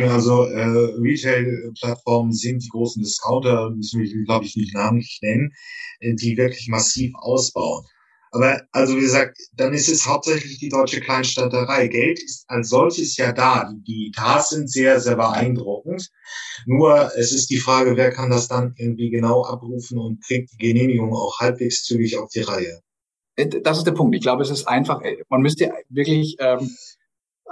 Also 0.09 0.45
äh, 0.45 0.65
Retail-Plattformen 0.99 2.31
sind 2.31 2.63
die 2.63 2.69
großen 2.69 3.01
Discounter, 3.01 3.71
müssen 3.71 4.01
wir, 4.01 4.23
glaube 4.25 4.45
ich, 4.45 4.55
nicht 4.55 4.73
namentlich 4.73 5.19
nennen, 5.21 5.51
äh, 5.99 6.13
die 6.13 6.37
wirklich 6.37 6.67
massiv 6.67 7.13
ausbauen. 7.15 7.85
Aber 8.33 8.59
also 8.71 8.95
wie 8.95 9.01
gesagt, 9.01 9.37
dann 9.55 9.73
ist 9.73 9.87
es 9.87 10.07
hauptsächlich 10.07 10.57
die 10.57 10.69
deutsche 10.69 10.99
Kleinstadterei. 10.99 11.87
Geld 11.87 12.21
ist 12.21 12.45
als 12.47 12.69
solches 12.69 13.15
ja 13.15 13.31
da. 13.31 13.71
Die, 13.85 14.05
die 14.05 14.11
Tats 14.11 14.49
sind 14.49 14.71
sehr, 14.71 14.99
sehr 14.99 15.15
beeindruckend. 15.15 16.09
Nur 16.65 17.11
es 17.15 17.31
ist 17.31 17.51
die 17.51 17.59
Frage, 17.59 17.95
wer 17.95 18.11
kann 18.11 18.31
das 18.31 18.47
dann 18.47 18.73
irgendwie 18.75 19.11
genau 19.11 19.45
abrufen 19.45 19.99
und 19.99 20.23
kriegt 20.25 20.51
die 20.53 20.57
Genehmigung 20.57 21.13
auch 21.13 21.39
halbwegs 21.39 21.83
zügig 21.83 22.17
auf 22.17 22.29
die 22.29 22.41
Reihe. 22.41 22.81
Äh, 23.35 23.61
das 23.61 23.77
ist 23.77 23.85
der 23.85 23.91
Punkt. 23.91 24.15
Ich 24.15 24.23
glaube, 24.23 24.41
es 24.41 24.49
ist 24.49 24.67
einfach, 24.67 25.01
äh, 25.03 25.17
man 25.29 25.41
müsste 25.41 25.71
wirklich 25.89 26.35
ähm, 26.39 26.75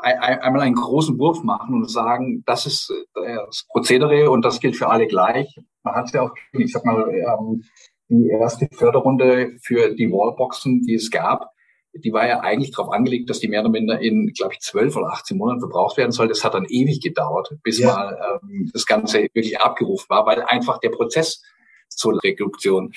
einmal 0.02 0.62
einen 0.62 0.74
großen 0.74 1.20
Wurf 1.20 1.44
machen 1.44 1.76
und 1.76 1.92
sagen, 1.92 2.42
das 2.48 2.66
ist 2.66 2.92
äh, 3.24 3.36
das 3.36 3.68
Prozedere 3.70 4.32
und 4.32 4.44
das 4.44 4.60
gilt 4.60 4.76
für 4.76 4.90
alle 4.90 5.06
gleich. 5.06 5.56
Man 5.84 5.94
hat 5.94 6.12
ja 6.12 6.24
auch, 6.24 6.32
ich 6.54 6.72
sag 6.72 6.86
mal, 6.86 7.08
ähm, 7.14 7.64
die 8.12 8.30
erste 8.30 8.68
Förderrunde 8.72 9.58
für 9.62 9.96
die 9.96 10.12
Wallboxen, 10.12 10.82
die 10.82 10.96
es 10.96 11.10
gab, 11.10 11.52
die 11.94 12.14
war 12.14 12.28
ja 12.28 12.40
eigentlich 12.40 12.72
darauf 12.72 12.94
angelegt, 12.94 13.30
dass 13.30 13.40
die 13.40 13.48
mehr 13.48 13.62
oder 13.62 13.70
minder 13.70 14.00
in, 14.00 14.32
glaube 14.34 14.54
ich, 14.54 14.60
zwölf 14.60 14.96
oder 14.96 15.08
18 15.08 15.38
Monaten 15.38 15.60
verbraucht 15.60 15.98
werden 15.98 16.12
soll. 16.12 16.28
Das 16.28 16.44
hat 16.44 16.54
dann 16.54 16.66
ewig 16.66 17.02
gedauert, 17.02 17.54
bis 17.64 17.80
ja. 17.80 17.88
mal 17.88 18.40
ähm, 18.44 18.70
das 18.74 18.86
Ganze 18.86 19.24
wirklich 19.34 19.60
abgerufen 19.60 20.06
war, 20.10 20.26
weil 20.26 20.42
einfach 20.42 20.80
der 20.80 20.90
Prozess 20.90 21.42
zur 21.90 22.22
Reduktion, 22.24 22.94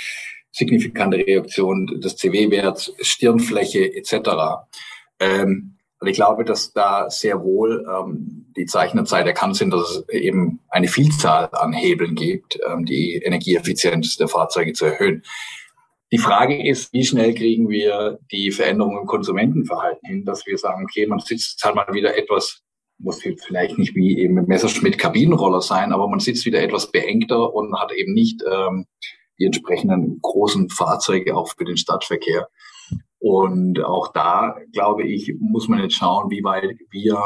signifikante 0.52 1.16
Reaktion 1.16 1.86
des 2.00 2.16
CW-Werts, 2.16 2.94
Stirnfläche 3.00 3.92
etc. 3.96 4.64
Ähm, 5.18 5.73
und 6.04 6.10
ich 6.10 6.16
glaube, 6.16 6.44
dass 6.44 6.74
da 6.74 7.08
sehr 7.08 7.42
wohl 7.42 7.86
ähm, 7.88 8.52
die 8.58 8.66
Zeichnerzeit 8.66 9.26
erkannt 9.26 9.56
sind, 9.56 9.70
dass 9.70 9.90
es 9.90 10.08
eben 10.10 10.60
eine 10.68 10.86
Vielzahl 10.86 11.48
an 11.52 11.72
Hebeln 11.72 12.14
gibt, 12.14 12.58
ähm, 12.68 12.84
die 12.84 13.14
Energieeffizienz 13.14 14.18
der 14.18 14.28
Fahrzeuge 14.28 14.74
zu 14.74 14.84
erhöhen. 14.84 15.22
Die 16.12 16.18
Frage 16.18 16.62
ist, 16.62 16.92
wie 16.92 17.06
schnell 17.06 17.34
kriegen 17.34 17.70
wir 17.70 18.18
die 18.30 18.50
Veränderungen 18.50 19.00
im 19.00 19.06
Konsumentenverhalten 19.06 20.06
hin, 20.06 20.24
dass 20.26 20.44
wir 20.44 20.58
sagen, 20.58 20.84
okay, 20.84 21.06
man 21.06 21.20
sitzt 21.20 21.64
halt 21.64 21.74
mal 21.74 21.86
wieder 21.94 22.18
etwas, 22.18 22.60
muss 22.98 23.22
vielleicht 23.22 23.78
nicht 23.78 23.94
wie 23.94 24.18
eben 24.18 24.34
mit 24.34 24.46
Messerschmitt 24.46 24.98
Kabinenroller 24.98 25.62
sein, 25.62 25.90
aber 25.90 26.06
man 26.06 26.20
sitzt 26.20 26.44
wieder 26.44 26.60
etwas 26.60 26.92
beengter 26.92 27.54
und 27.54 27.80
hat 27.80 27.92
eben 27.92 28.12
nicht 28.12 28.42
ähm, 28.46 28.84
die 29.38 29.46
entsprechenden 29.46 30.18
großen 30.20 30.68
Fahrzeuge 30.68 31.34
auch 31.34 31.48
für 31.56 31.64
den 31.64 31.78
Stadtverkehr. 31.78 32.46
Und 33.26 33.82
auch 33.82 34.12
da, 34.12 34.54
glaube 34.74 35.04
ich, 35.04 35.34
muss 35.40 35.66
man 35.66 35.78
jetzt 35.78 35.94
schauen, 35.94 36.30
wie 36.30 36.44
weit 36.44 36.76
wir 36.90 37.18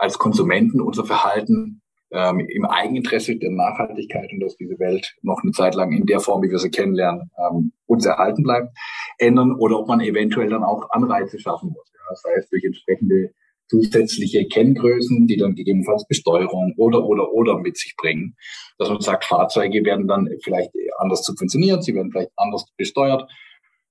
als 0.00 0.18
Konsumenten 0.18 0.80
unser 0.80 1.04
Verhalten 1.04 1.80
ähm, 2.10 2.40
im 2.40 2.64
Eigeninteresse 2.64 3.36
der 3.36 3.52
Nachhaltigkeit 3.52 4.32
und 4.32 4.40
dass 4.40 4.56
diese 4.56 4.76
Welt 4.80 5.14
noch 5.22 5.44
eine 5.44 5.52
Zeit 5.52 5.76
lang 5.76 5.92
in 5.92 6.06
der 6.06 6.18
Form, 6.18 6.42
wie 6.42 6.50
wir 6.50 6.58
sie 6.58 6.72
kennenlernen, 6.72 7.30
ähm, 7.38 7.70
uns 7.86 8.04
erhalten 8.04 8.42
bleibt, 8.42 8.76
ändern 9.18 9.54
oder 9.54 9.78
ob 9.78 9.86
man 9.86 10.00
eventuell 10.00 10.48
dann 10.48 10.64
auch 10.64 10.90
Anreize 10.90 11.38
schaffen 11.38 11.68
muss. 11.68 11.88
Ja, 11.94 12.00
das 12.08 12.24
heißt, 12.26 12.50
durch 12.50 12.64
entsprechende 12.64 13.30
zusätzliche 13.68 14.48
Kenngrößen, 14.48 15.28
die 15.28 15.36
dann 15.36 15.54
gegebenenfalls 15.54 16.04
Besteuerung 16.08 16.74
oder, 16.78 17.04
oder, 17.04 17.32
oder 17.32 17.60
mit 17.60 17.76
sich 17.76 17.94
bringen. 17.96 18.34
Dass 18.76 18.88
man 18.88 19.00
sagt, 19.00 19.24
Fahrzeuge 19.24 19.84
werden 19.84 20.08
dann 20.08 20.28
vielleicht 20.42 20.72
anders 20.98 21.22
subventioniert, 21.22 21.84
sie 21.84 21.94
werden 21.94 22.10
vielleicht 22.10 22.32
anders 22.34 22.66
besteuert, 22.76 23.30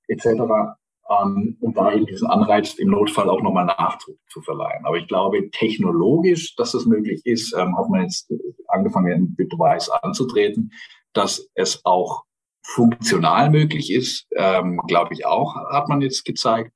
etc 0.09 0.75
ähm, 1.21 1.57
und 1.59 1.77
da 1.77 1.91
eben 1.93 2.05
diesen 2.05 2.27
Anreiz 2.27 2.73
im 2.75 2.89
Notfall 2.89 3.29
auch 3.29 3.41
nochmal 3.41 3.65
Nachdruck 3.65 4.17
zu 4.29 4.41
verleihen. 4.41 4.85
Aber 4.85 4.97
ich 4.97 5.07
glaube, 5.07 5.49
technologisch, 5.51 6.55
dass 6.55 6.71
das 6.71 6.85
möglich 6.85 7.25
ist, 7.25 7.53
ähm, 7.53 7.77
hat 7.77 7.89
man 7.89 8.01
jetzt 8.03 8.31
angefangen, 8.67 9.35
mit 9.37 9.49
Beweis 9.49 9.89
anzutreten, 9.89 10.71
dass 11.13 11.47
es 11.53 11.81
auch 11.85 12.23
funktional 12.65 13.49
möglich 13.49 13.91
ist, 13.91 14.27
ähm, 14.35 14.79
glaube 14.87 15.13
ich 15.13 15.25
auch, 15.25 15.55
hat 15.71 15.89
man 15.89 16.01
jetzt 16.01 16.23
gezeigt. 16.23 16.71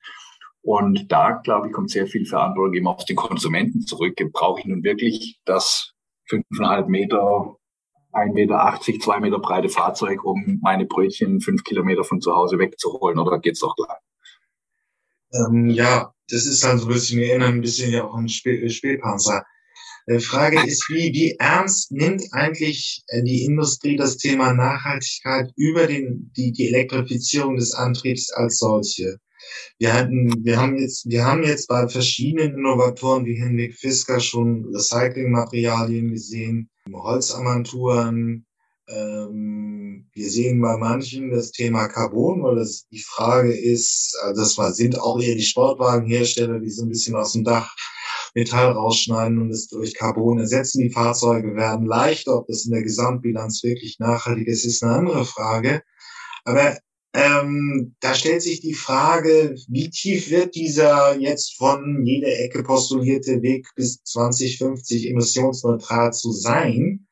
Und 0.61 1.11
da, 1.11 1.31
glaube 1.31 1.67
ich, 1.67 1.73
kommt 1.73 1.89
sehr 1.89 2.07
viel 2.07 2.25
Verantwortung 2.25 2.73
eben 2.73 2.87
auf 2.87 3.05
den 3.05 3.15
Konsumenten 3.15 3.81
zurück. 3.81 4.15
Brauche 4.33 4.59
ich 4.59 4.65
nun 4.65 4.83
wirklich 4.83 5.39
das 5.45 5.93
fünfeinhalb 6.25 6.89
Meter 6.89 7.55
1,80 8.11 8.33
Meter, 8.33 8.79
zwei 8.99 9.19
Meter 9.19 9.39
breite 9.39 9.69
Fahrzeug, 9.69 10.23
um 10.23 10.59
meine 10.61 10.85
Brötchen 10.85 11.39
fünf 11.39 11.63
Kilometer 11.63 12.03
von 12.03 12.19
zu 12.19 12.35
Hause 12.35 12.57
wegzuholen 12.57 13.19
oder 13.19 13.39
geht's 13.39 13.59
doch 13.59 13.75
gleich? 13.75 13.97
Ähm, 15.33 15.69
ja, 15.69 16.13
das 16.29 16.45
ist 16.45 16.63
dann 16.63 16.79
so 16.79 16.87
ein 16.87 16.93
bisschen, 16.93 17.19
wir 17.19 17.29
erinnern 17.29 17.55
ein 17.55 17.61
bisschen 17.61 17.91
ja 17.91 18.03
auch 18.03 18.15
an 18.15 18.29
Spiel, 18.29 18.69
Spielpanzer. 18.69 19.43
Die 20.09 20.19
Frage 20.19 20.65
ist, 20.65 20.89
wie, 20.89 21.11
wie 21.13 21.35
ernst 21.37 21.91
nimmt 21.91 22.23
eigentlich 22.31 23.03
äh, 23.07 23.23
die 23.23 23.43
Industrie 23.43 23.97
das 23.97 24.15
Thema 24.15 24.53
Nachhaltigkeit 24.53 25.51
über 25.57 25.85
den, 25.85 26.31
die, 26.37 26.53
die 26.53 26.69
Elektrifizierung 26.69 27.57
des 27.57 27.73
Antriebs 27.73 28.31
als 28.31 28.57
solche? 28.57 29.17
Wir 29.79 29.93
hatten, 29.93 30.33
wir 30.45 30.57
haben 30.59 30.77
jetzt, 30.77 31.09
wir 31.09 31.25
haben 31.25 31.43
jetzt 31.43 31.67
bei 31.67 31.87
verschiedenen 31.89 32.55
Innovatoren 32.55 33.25
wie 33.25 33.35
Henrik 33.35 33.75
Fisker 33.75 34.19
schon 34.19 34.65
Recyclingmaterialien 34.73 36.11
gesehen, 36.11 36.69
Holzarmaturen. 36.91 38.46
Ähm, 38.89 40.09
wir 40.13 40.29
sehen 40.29 40.61
bei 40.61 40.77
manchen 40.77 41.31
das 41.31 41.51
Thema 41.51 41.87
Carbon, 41.87 42.43
weil 42.43 42.55
das 42.55 42.87
die 42.89 43.03
Frage 43.03 43.53
ist, 43.53 44.17
also 44.23 44.41
das 44.41 44.57
war, 44.57 44.73
sind 44.73 44.99
auch 44.99 45.19
eher 45.21 45.35
die 45.35 45.41
Sportwagenhersteller, 45.41 46.59
die 46.59 46.69
so 46.69 46.83
ein 46.83 46.89
bisschen 46.89 47.15
aus 47.15 47.33
dem 47.33 47.43
Dach 47.43 47.75
Metall 48.33 48.71
rausschneiden 48.71 49.41
und 49.41 49.49
es 49.49 49.67
durch 49.67 49.95
Carbon 49.95 50.39
ersetzen. 50.39 50.81
Die 50.81 50.91
Fahrzeuge 50.91 51.55
werden 51.55 51.87
leichter. 51.87 52.37
Ob 52.37 52.47
das 52.47 52.65
in 52.65 52.71
der 52.71 52.83
Gesamtbilanz 52.83 53.63
wirklich 53.63 53.97
nachhaltig 53.99 54.47
ist, 54.47 54.63
ist 54.63 54.83
eine 54.83 54.93
andere 54.93 55.25
Frage. 55.25 55.81
Aber 56.45 56.77
ähm, 57.13 57.95
da 57.99 58.13
stellt 58.13 58.43
sich 58.43 58.61
die 58.61 58.75
Frage, 58.75 59.55
wie 59.67 59.89
tief 59.89 60.29
wird 60.29 60.53
dieser 60.53 61.17
jetzt 61.17 61.57
von 61.57 62.05
jeder 62.05 62.39
Ecke 62.39 62.61
postulierte 62.61 63.41
Weg 63.41 63.67
bis 63.75 64.03
2050 64.03 65.09
emissionsneutral 65.09 66.13
zu 66.13 66.31
sein, 66.31 67.07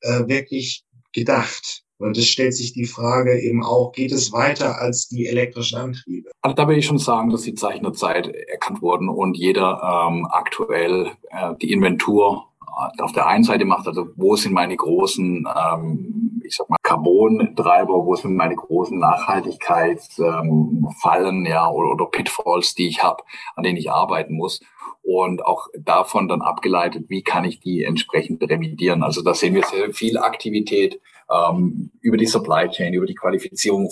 äh, 0.00 0.26
wirklich 0.28 0.86
gedacht? 1.18 1.84
Und 2.00 2.16
es 2.16 2.28
stellt 2.28 2.54
sich 2.54 2.72
die 2.72 2.86
Frage 2.86 3.40
eben 3.40 3.64
auch, 3.64 3.90
geht 3.90 4.12
es 4.12 4.32
weiter 4.32 4.80
als 4.80 5.08
die 5.08 5.26
elektrischen 5.26 5.78
Antriebe? 5.78 6.30
Also 6.42 6.54
da 6.54 6.68
will 6.68 6.78
ich 6.78 6.86
schon 6.86 6.98
sagen, 6.98 7.30
dass 7.30 7.42
die 7.42 7.54
Zeichen 7.54 7.82
der 7.82 7.92
Zeit 7.92 8.28
erkannt 8.28 8.82
wurden 8.82 9.08
und 9.08 9.36
jeder 9.36 10.06
ähm, 10.08 10.24
aktuell 10.30 11.10
äh, 11.30 11.54
die 11.60 11.72
Inventur 11.72 12.46
äh, 12.62 13.02
auf 13.02 13.10
der 13.10 13.26
einen 13.26 13.42
Seite 13.42 13.64
macht, 13.64 13.88
also 13.88 14.06
wo 14.14 14.36
sind 14.36 14.52
meine 14.52 14.76
großen, 14.76 15.44
ähm, 15.44 16.40
ich 16.44 16.54
sag 16.54 16.70
mal, 16.70 16.76
Carbon-Treiber, 16.84 18.06
wo 18.06 18.14
sind 18.14 18.36
meine 18.36 18.54
großen 18.54 18.96
Nachhaltigkeitsfallen, 18.96 21.36
ähm, 21.38 21.46
ja, 21.46 21.68
oder, 21.68 21.94
oder 21.94 22.06
Pitfalls, 22.06 22.76
die 22.76 22.86
ich 22.86 23.02
habe, 23.02 23.24
an 23.56 23.64
denen 23.64 23.76
ich 23.76 23.90
arbeiten 23.90 24.34
muss 24.34 24.60
und 25.08 25.42
auch 25.42 25.68
davon 25.78 26.28
dann 26.28 26.42
abgeleitet, 26.42 27.06
wie 27.08 27.22
kann 27.22 27.46
ich 27.46 27.60
die 27.60 27.82
entsprechend 27.82 28.42
remedieren. 28.42 29.02
Also 29.02 29.22
da 29.22 29.32
sehen 29.32 29.54
wir 29.54 29.64
sehr 29.64 29.94
viel 29.94 30.18
Aktivität 30.18 31.00
ähm, 31.30 31.90
über 32.02 32.18
die 32.18 32.26
Supply 32.26 32.68
Chain, 32.68 32.92
über 32.92 33.06
die 33.06 33.14
Qualifizierung, 33.14 33.88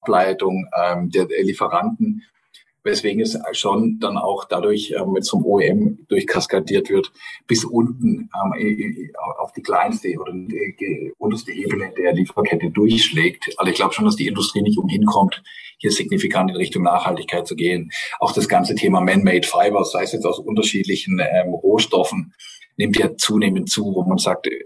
Ableitung 0.00 0.68
ähm, 0.76 1.10
der 1.10 1.28
Lieferanten, 1.42 2.24
weswegen 2.86 3.20
es 3.20 3.38
schon 3.52 3.98
dann 4.00 4.16
auch 4.16 4.44
dadurch 4.44 4.94
ähm, 4.96 5.12
mit 5.12 5.24
zum 5.24 5.44
OEM 5.44 6.06
durchkaskadiert 6.08 6.88
wird, 6.88 7.12
bis 7.46 7.64
unten 7.64 8.30
ähm, 8.34 9.10
auf 9.38 9.52
die 9.52 9.62
kleinste 9.62 10.16
oder 10.18 10.32
die 10.32 11.12
unterste 11.18 11.52
Ebene 11.52 11.92
der 11.98 12.14
Lieferkette 12.14 12.70
durchschlägt. 12.70 13.52
Also 13.58 13.70
ich 13.70 13.76
glaube 13.76 13.92
schon, 13.92 14.06
dass 14.06 14.16
die 14.16 14.28
Industrie 14.28 14.62
nicht 14.62 14.78
umhin 14.78 15.04
kommt, 15.04 15.42
hier 15.78 15.90
signifikant 15.90 16.50
in 16.50 16.56
Richtung 16.56 16.84
Nachhaltigkeit 16.84 17.46
zu 17.46 17.56
gehen. 17.56 17.90
Auch 18.20 18.32
das 18.32 18.48
ganze 18.48 18.74
Thema 18.74 19.00
Man-Made 19.00 19.46
Fibers, 19.46 19.92
sei 19.92 20.04
es 20.04 20.12
jetzt 20.12 20.24
aus 20.24 20.38
unterschiedlichen 20.38 21.20
ähm, 21.20 21.52
Rohstoffen, 21.52 22.32
nimmt 22.76 22.96
ja 22.98 23.16
zunehmend 23.16 23.68
zu, 23.68 23.94
wo 23.94 24.04
man 24.04 24.18
sagt, 24.18 24.46
äh, 24.46 24.62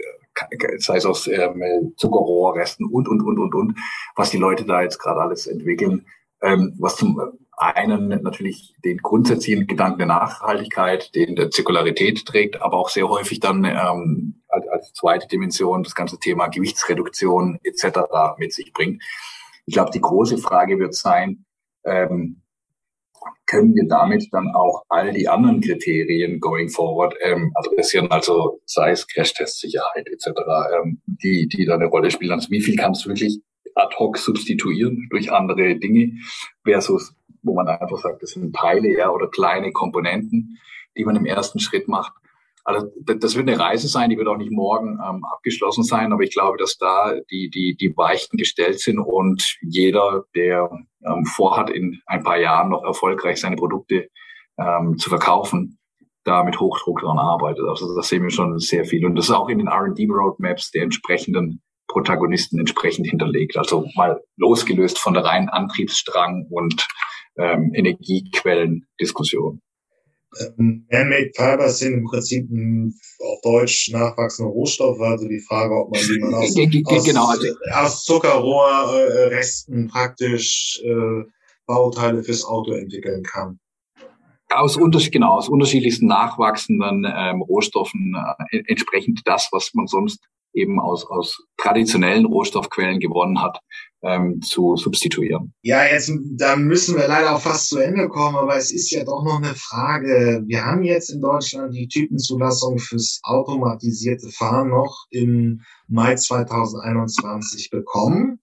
sei 0.79 0.97
es 0.97 1.07
aus 1.07 1.27
ähm, 1.27 1.95
Zuckerrohrresten 1.97 2.87
und, 2.87 3.09
und, 3.09 3.23
und, 3.23 3.39
und, 3.39 3.55
und, 3.55 3.79
was 4.15 4.31
die 4.31 4.39
Leute 4.39 4.65
da 4.65 4.83
jetzt 4.83 4.99
gerade 4.99 5.21
alles 5.21 5.47
entwickeln, 5.47 6.07
ähm, 6.43 6.75
was 6.79 6.97
zum 6.97 7.21
einen 7.61 8.09
natürlich 8.23 8.75
den 8.85 8.99
grundsätzlichen 8.99 9.67
Gedanken 9.67 9.99
der 9.99 10.07
Nachhaltigkeit, 10.07 11.15
den 11.15 11.37
der 11.37 11.51
Zirkularität 11.51 12.25
trägt, 12.25 12.61
aber 12.63 12.79
auch 12.79 12.89
sehr 12.89 13.09
häufig 13.09 13.41
dann 13.41 13.65
ähm, 13.65 14.43
als, 14.49 14.67
als 14.69 14.93
zweite 14.95 15.29
Dimension 15.29 15.83
das 15.83 15.95
ganze 15.95 16.19
Thema 16.19 16.49
Gewichtsreduktion 16.49 17.59
etc. 17.63 18.01
mit 18.39 18.53
sich 18.53 18.73
bringt. 18.73 19.03
Ich 19.67 19.75
glaube, 19.75 19.91
die 19.91 20.01
große 20.01 20.39
Frage 20.39 20.79
wird 20.79 20.95
sein, 20.95 21.45
ähm, 21.85 22.43
können 23.47 23.75
wir 23.75 23.87
damit 23.87 24.29
dann 24.33 24.49
auch 24.55 24.85
all 24.89 25.13
die 25.13 25.29
anderen 25.29 25.61
Kriterien 25.61 26.41
going 26.41 26.71
forward 26.71 27.15
ähm, 27.23 27.53
adressieren, 27.55 28.11
also 28.11 28.61
sei 28.65 28.93
es 28.93 29.07
Crashtest-Sicherheit 29.07 30.09
etc., 30.09 30.29
ähm, 30.83 31.03
die, 31.05 31.47
die 31.49 31.67
da 31.67 31.75
eine 31.75 31.87
Rolle 31.87 32.11
spielen. 32.11 32.33
Also 32.33 32.51
wie 32.51 32.63
viel 32.63 32.77
kannst 32.77 33.05
du 33.05 33.11
wirklich 33.11 33.41
ad 33.75 33.95
hoc 33.99 34.17
substituieren 34.17 35.09
durch 35.11 35.31
andere 35.31 35.77
Dinge 35.77 36.13
versus, 36.65 37.15
wo 37.43 37.55
man 37.55 37.69
einfach 37.69 37.99
sagt, 37.99 38.23
das 38.23 38.31
sind 38.31 38.55
Teile 38.55 38.97
ja, 38.97 39.11
oder 39.11 39.29
kleine 39.29 39.73
Komponenten, 39.73 40.59
die 40.97 41.05
man 41.05 41.17
im 41.17 41.27
ersten 41.27 41.61
Schritt 41.61 41.89
macht. 41.89 42.13
Also 42.65 42.89
das 43.05 43.37
wird 43.37 43.49
eine 43.49 43.59
Reise 43.59 43.89
sein, 43.89 44.11
die 44.11 44.19
wird 44.19 44.29
auch 44.29 44.37
nicht 44.37 44.53
morgen 44.53 44.99
ähm, 45.03 45.25
abgeschlossen 45.25 45.83
sein, 45.83 46.13
aber 46.13 46.23
ich 46.23 46.33
glaube, 46.33 46.59
dass 46.59 46.77
da 46.77 47.15
die, 47.31 47.49
die, 47.49 47.75
die 47.75 47.97
Weichen 47.97 48.37
gestellt 48.37 48.81
sind 48.81 48.99
und 48.99 49.57
jeder, 49.63 50.25
der 50.35 50.71
ähm, 51.05 51.25
vorhat, 51.25 51.71
in 51.71 52.01
ein 52.07 52.23
paar 52.23 52.39
Jahren 52.39 52.71
noch 52.71 52.85
erfolgreich 52.85 53.41
seine 53.41 53.57
Produkte 53.57 54.09
ähm, 54.59 54.99
zu 54.99 55.09
verkaufen, 55.09 55.79
da 56.25 56.45
mit 56.45 56.61
Hochdruck 56.61 57.01
daran 57.01 57.19
arbeitet. 57.19 57.65
Also 57.67 57.95
das 57.97 58.09
sehen 58.09 58.23
wir 58.23 58.31
schon 58.31 58.59
sehr 58.59 58.85
viel. 58.85 59.07
Und 59.07 59.17
das 59.17 59.27
ist 59.27 59.35
auch 59.35 59.49
in 59.49 59.59
den 59.59 59.69
R&D-Roadmaps 59.69 60.71
der 60.71 60.83
entsprechenden 60.83 61.63
Protagonisten 61.89 62.59
entsprechend 62.59 63.07
hinterlegt. 63.07 63.57
Also 63.57 63.89
mal 63.97 64.21
losgelöst 64.37 64.99
von 64.99 65.15
der 65.15 65.25
reinen 65.25 65.49
Antriebsstrang 65.49 66.47
und 66.51 66.87
ähm, 67.37 67.73
Energiequellen-Diskussion. 67.75 69.61
Ähm, 70.39 70.87
Man-made 70.91 71.33
Fibers 71.35 71.79
sind 71.79 71.95
im 71.95 72.05
Prinzip 72.05 72.49
ein, 72.51 72.95
auf 73.19 73.41
Deutsch 73.43 73.91
nachwachsende 73.91 74.51
Rohstoffe, 74.51 75.01
also 75.01 75.27
die 75.27 75.41
Frage, 75.41 75.75
ob 75.75 75.91
man 75.93 76.01
die 76.01 76.19
man 76.21 76.35
aus, 76.35 76.57
aus, 76.85 77.05
genau, 77.05 77.27
also, 77.29 77.47
aus 77.73 78.05
Zuckerrohrresten 78.05 79.89
praktisch 79.89 80.81
äh, 80.85 81.25
Bauteile 81.67 82.23
fürs 82.23 82.45
Auto 82.45 82.73
entwickeln 82.73 83.23
kann. 83.23 83.59
Aus, 84.53 84.77
unterschied, 84.77 85.13
genau, 85.13 85.37
aus 85.37 85.49
unterschiedlichsten 85.49 86.07
nachwachsenden 86.07 87.07
ähm, 87.09 87.43
Rohstoffen 87.43 88.17
äh, 88.51 88.63
entsprechend 88.67 89.21
das, 89.25 89.49
was 89.53 89.73
man 89.75 89.87
sonst 89.87 90.21
eben 90.53 90.81
aus, 90.81 91.07
aus 91.07 91.43
traditionellen 91.57 92.27
Rohstoffquellen 92.27 93.01
gewonnen 93.01 93.41
hat, 93.41 93.61
ähm, 94.03 94.41
zu 94.41 94.77
substituieren. 94.77 95.53
Ja, 95.63 95.85
jetzt 95.85 96.11
da 96.37 96.57
müssen 96.57 96.97
wir 96.97 97.07
leider 97.07 97.37
auch 97.37 97.41
fast 97.41 97.69
zu 97.69 97.79
Ende 97.79 98.09
kommen, 98.09 98.37
aber 98.37 98.57
es 98.57 98.73
ist 98.73 98.91
ja 98.91 99.05
doch 99.05 99.23
noch 99.25 99.37
eine 99.37 99.55
Frage. 99.55 100.43
Wir 100.47 100.65
haben 100.65 100.83
jetzt 100.83 101.11
in 101.11 101.21
Deutschland 101.21 101.75
die 101.75 101.89
Typenzulassung 101.89 102.79
fürs 102.79 103.21
automatisierte 103.23 104.29
Fahren 104.31 104.71
noch 104.71 105.07
im 105.11 105.61
Mai 105.89 106.15
2021 106.15 107.71
bekommen. 107.71 108.40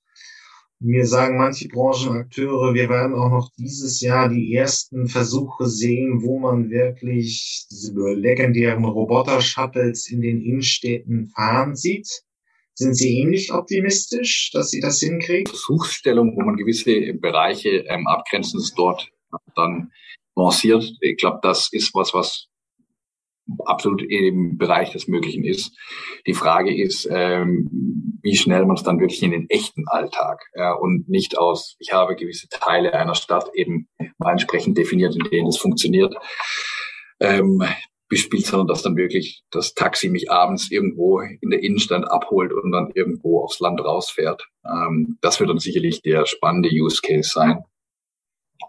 Mir 0.80 1.08
sagen 1.08 1.38
manche 1.38 1.68
Branchenakteure, 1.70 2.76
wir 2.76 2.88
werden 2.88 3.16
auch 3.16 3.32
noch 3.32 3.50
dieses 3.58 4.00
Jahr 4.00 4.30
die 4.30 4.54
ersten 4.54 5.08
Versuche 5.08 5.66
sehen, 5.66 6.22
wo 6.22 6.38
man 6.38 6.70
wirklich 6.70 7.66
diese 7.72 7.94
legendären 8.14 8.86
Roboter-Shuttles 8.86 10.08
in 10.12 10.22
den 10.22 10.40
Innenstädten 10.40 11.32
fahren 11.36 11.76
sieht. 11.76 12.08
Sind 12.76 12.94
Sie 12.94 13.20
ähnlich 13.20 13.52
optimistisch, 13.52 14.52
dass 14.54 14.70
Sie 14.70 14.80
das 14.80 15.00
hinkriegen? 15.00 15.48
Versuchsstellung, 15.48 16.36
wo 16.36 16.44
man 16.44 16.58
gewisse 16.58 17.16
Bereiche 17.16 17.86
ähm, 17.88 18.06
abgrenzen, 18.06 18.60
ist 18.60 18.76
dort 18.78 19.10
dann 19.56 19.92
lanciert. 20.36 20.94
Ich 21.02 21.18
glaube, 21.18 21.40
das 21.42 21.70
ist 21.72 21.96
was, 21.96 22.14
was 22.14 22.50
absolut 23.66 24.02
im 24.02 24.58
Bereich 24.58 24.92
des 24.92 25.08
Möglichen 25.08 25.44
ist. 25.44 25.76
Die 26.26 26.34
Frage 26.34 26.76
ist, 26.76 27.08
ähm, 27.12 28.20
wie 28.22 28.36
schnell 28.36 28.66
man 28.66 28.76
es 28.76 28.84
dann 28.84 29.00
wirklich 29.00 29.24
in 29.24 29.32
den 29.32 29.50
echten 29.50 29.88
Alltag 29.88 30.42
ja, 30.56 30.74
und 30.74 31.08
nicht 31.10 31.38
aus, 31.38 31.76
ich 31.80 31.94
habe 31.94 32.16
gewisse 32.16 32.50
Teile 32.50 32.94
einer 32.94 33.16
Stadt 33.16 33.50
eben 33.54 33.88
mal 34.18 34.32
entsprechend 34.32 34.78
definiert, 34.78 35.16
in 35.16 35.30
denen 35.30 35.48
es 35.48 35.58
funktioniert. 35.58 36.16
Ähm, 37.20 37.64
bespielt, 38.10 38.46
sondern 38.46 38.68
dass 38.68 38.84
dann 38.84 38.96
wirklich 38.96 39.44
das 39.52 39.74
Taxi 39.74 40.10
mich 40.10 40.32
abends 40.32 40.72
irgendwo 40.72 41.20
in 41.20 41.50
der 41.50 41.62
Innenstadt 41.62 42.10
abholt 42.10 42.54
und 42.54 42.72
dann 42.72 42.92
irgendwo 42.94 43.44
aufs 43.44 43.60
Land 43.60 43.82
rausfährt. 43.82 44.48
Ähm, 44.66 45.18
das 45.22 45.40
wird 45.40 45.50
dann 45.50 45.60
sicherlich 45.60 46.02
der 46.02 46.26
spannende 46.26 46.70
Use 46.70 47.02
Case 47.02 47.30
sein. 47.34 47.64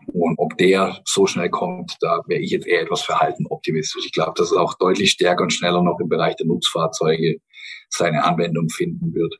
Und 0.07 0.39
ob 0.39 0.57
der 0.59 1.01
so 1.05 1.27
schnell 1.27 1.51
kommt, 1.51 1.97
da 2.01 2.23
wäre 2.27 2.41
ich 2.41 2.51
jetzt 2.51 2.67
eher 2.67 2.83
etwas 2.83 3.03
verhalten 3.03 3.47
optimistisch. 3.47 4.05
Ich 4.07 4.13
glaube, 4.13 4.33
dass 4.37 4.51
es 4.51 4.57
auch 4.57 4.75
deutlich 4.75 5.11
stärker 5.11 5.43
und 5.43 5.53
schneller 5.53 5.83
noch 5.83 6.01
im 6.01 6.09
Bereich 6.09 6.37
der 6.37 6.47
Nutzfahrzeuge 6.47 7.41
seine 7.89 8.25
Anwendung 8.25 8.69
finden 8.69 9.15
wird, 9.15 9.35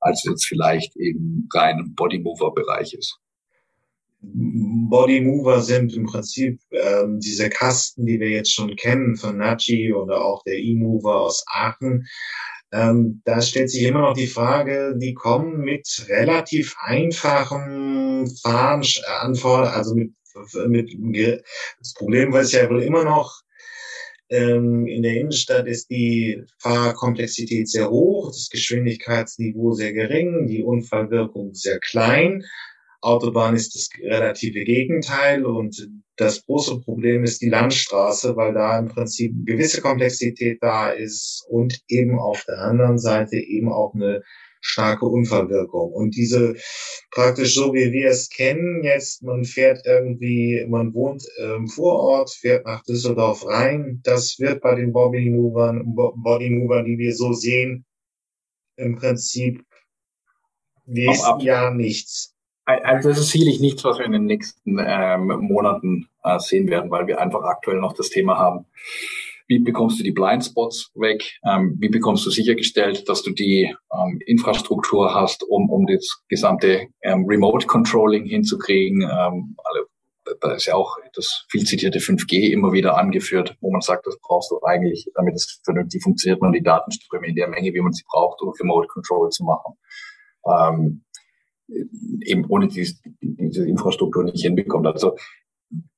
als 0.00 0.24
es 0.24 0.30
jetzt 0.30 0.46
vielleicht 0.46 0.96
im 0.96 1.48
reinen 1.52 1.94
Bodymover-Bereich 1.94 2.94
ist. 2.94 3.18
Body 4.22 5.20
Mover 5.20 5.60
sind 5.60 5.94
im 5.94 6.06
Prinzip 6.06 6.60
ähm, 6.70 7.18
diese 7.18 7.50
Kasten, 7.50 8.06
die 8.06 8.20
wir 8.20 8.30
jetzt 8.30 8.54
schon 8.54 8.76
kennen 8.76 9.16
von 9.16 9.36
Nachi 9.36 9.92
oder 9.92 10.24
auch 10.24 10.44
der 10.44 10.58
E-Mover 10.58 11.20
aus 11.22 11.44
Aachen. 11.48 12.06
Ähm, 12.72 13.22
da 13.24 13.40
stellt 13.42 13.70
sich 13.70 13.82
immer 13.82 14.00
noch 14.00 14.14
die 14.14 14.26
Frage, 14.26 14.94
die 14.98 15.14
kommen 15.14 15.60
mit 15.60 16.06
relativ 16.08 16.74
einfachen 16.80 18.26
Fahranforderungen, 18.42 19.74
also 19.74 19.94
mit, 19.94 20.98
mit 20.98 21.44
das 21.78 21.94
Problem 21.94 22.34
ist 22.34 22.52
ja 22.52 22.68
wohl 22.70 22.82
immer 22.82 23.04
noch, 23.04 23.42
Ähm, 24.30 24.86
in 24.86 25.02
der 25.02 25.14
Innenstadt 25.20 25.66
ist 25.66 25.90
die 25.90 26.42
Fahrkomplexität 26.58 27.68
sehr 27.68 27.90
hoch, 27.90 28.28
das 28.30 28.48
Geschwindigkeitsniveau 28.50 29.72
sehr 29.74 29.92
gering, 29.92 30.46
die 30.46 30.62
Unfallwirkung 30.62 31.52
sehr 31.52 31.78
klein. 31.80 32.42
Autobahn 33.02 33.54
ist 33.54 33.74
das 33.74 33.88
relative 34.00 34.64
Gegenteil 34.64 35.44
und 35.44 35.88
das 36.16 36.44
große 36.44 36.80
Problem 36.80 37.24
ist 37.24 37.42
die 37.42 37.48
Landstraße, 37.48 38.36
weil 38.36 38.54
da 38.54 38.78
im 38.78 38.88
Prinzip 38.88 39.32
eine 39.34 39.44
gewisse 39.44 39.80
Komplexität 39.80 40.58
da 40.62 40.90
ist 40.90 41.44
und 41.48 41.80
eben 41.88 42.18
auf 42.18 42.44
der 42.46 42.58
anderen 42.58 42.98
Seite 42.98 43.36
eben 43.36 43.72
auch 43.72 43.94
eine 43.94 44.22
starke 44.60 45.06
Unfallwirkung. 45.06 45.92
Und 45.92 46.14
diese 46.14 46.54
praktisch 47.10 47.54
so 47.54 47.74
wie 47.74 47.92
wir 47.92 48.10
es 48.10 48.30
kennen, 48.30 48.84
jetzt 48.84 49.22
man 49.22 49.44
fährt 49.44 49.84
irgendwie, 49.84 50.64
man 50.68 50.94
wohnt 50.94 51.24
im 51.38 51.66
Vorort, 51.66 52.30
fährt 52.30 52.64
nach 52.64 52.84
Düsseldorf 52.84 53.44
rein, 53.46 54.00
das 54.04 54.38
wird 54.38 54.62
bei 54.62 54.76
den 54.76 54.92
Body 54.92 55.30
Movern, 55.30 55.82
Body 55.94 56.50
Movern, 56.50 56.84
die 56.84 56.98
wir 56.98 57.14
so 57.14 57.32
sehen, 57.32 57.84
im 58.76 58.96
Prinzip 58.96 59.64
nächsten 60.86 61.40
Jahr 61.40 61.74
nichts. 61.74 62.34
Also 62.64 63.08
das 63.08 63.18
ist 63.18 63.30
sicherlich 63.30 63.60
nichts, 63.60 63.82
was 63.84 63.98
wir 63.98 64.06
in 64.06 64.12
den 64.12 64.26
nächsten 64.26 64.78
ähm, 64.78 65.26
Monaten 65.40 66.08
äh, 66.22 66.38
sehen 66.38 66.68
werden, 66.68 66.90
weil 66.90 67.08
wir 67.08 67.20
einfach 67.20 67.42
aktuell 67.42 67.78
noch 67.78 67.92
das 67.92 68.08
Thema 68.08 68.38
haben. 68.38 68.66
Wie 69.48 69.58
bekommst 69.58 69.98
du 69.98 70.04
die 70.04 70.12
Blindspots 70.12 70.92
weg? 70.94 71.38
Ähm, 71.44 71.76
wie 71.80 71.88
bekommst 71.88 72.24
du 72.24 72.30
sichergestellt, 72.30 73.08
dass 73.08 73.22
du 73.22 73.32
die 73.32 73.74
ähm, 73.92 74.20
Infrastruktur 74.26 75.12
hast, 75.12 75.42
um, 75.42 75.68
um 75.70 75.86
das 75.86 76.22
gesamte 76.28 76.86
ähm, 77.02 77.26
Remote 77.26 77.66
Controlling 77.66 78.26
hinzukriegen? 78.26 79.02
Ähm, 79.02 79.56
alle, 79.64 79.86
da 80.40 80.52
ist 80.54 80.66
ja 80.66 80.74
auch 80.74 80.96
das 81.14 81.44
viel 81.50 81.64
zitierte 81.64 81.98
5G 81.98 82.52
immer 82.52 82.72
wieder 82.72 82.96
angeführt, 82.96 83.56
wo 83.60 83.72
man 83.72 83.80
sagt, 83.80 84.06
das 84.06 84.18
brauchst 84.20 84.52
du 84.52 84.62
eigentlich, 84.62 85.10
damit 85.16 85.34
es 85.34 85.60
vernünftig 85.64 86.02
funktioniert, 86.02 86.40
man 86.40 86.52
die 86.52 86.62
Datenströme 86.62 87.26
in 87.26 87.34
der 87.34 87.48
Menge, 87.48 87.74
wie 87.74 87.80
man 87.80 87.92
sie 87.92 88.04
braucht, 88.08 88.40
um 88.40 88.50
Remote 88.50 88.86
Control 88.86 89.30
zu 89.30 89.42
machen. 89.44 89.74
Eben 92.20 92.46
ohne 92.48 92.68
diese, 92.68 92.96
diese 93.20 93.66
Infrastruktur 93.66 94.24
nicht 94.24 94.42
hinbekommt. 94.42 94.86
Also 94.86 95.16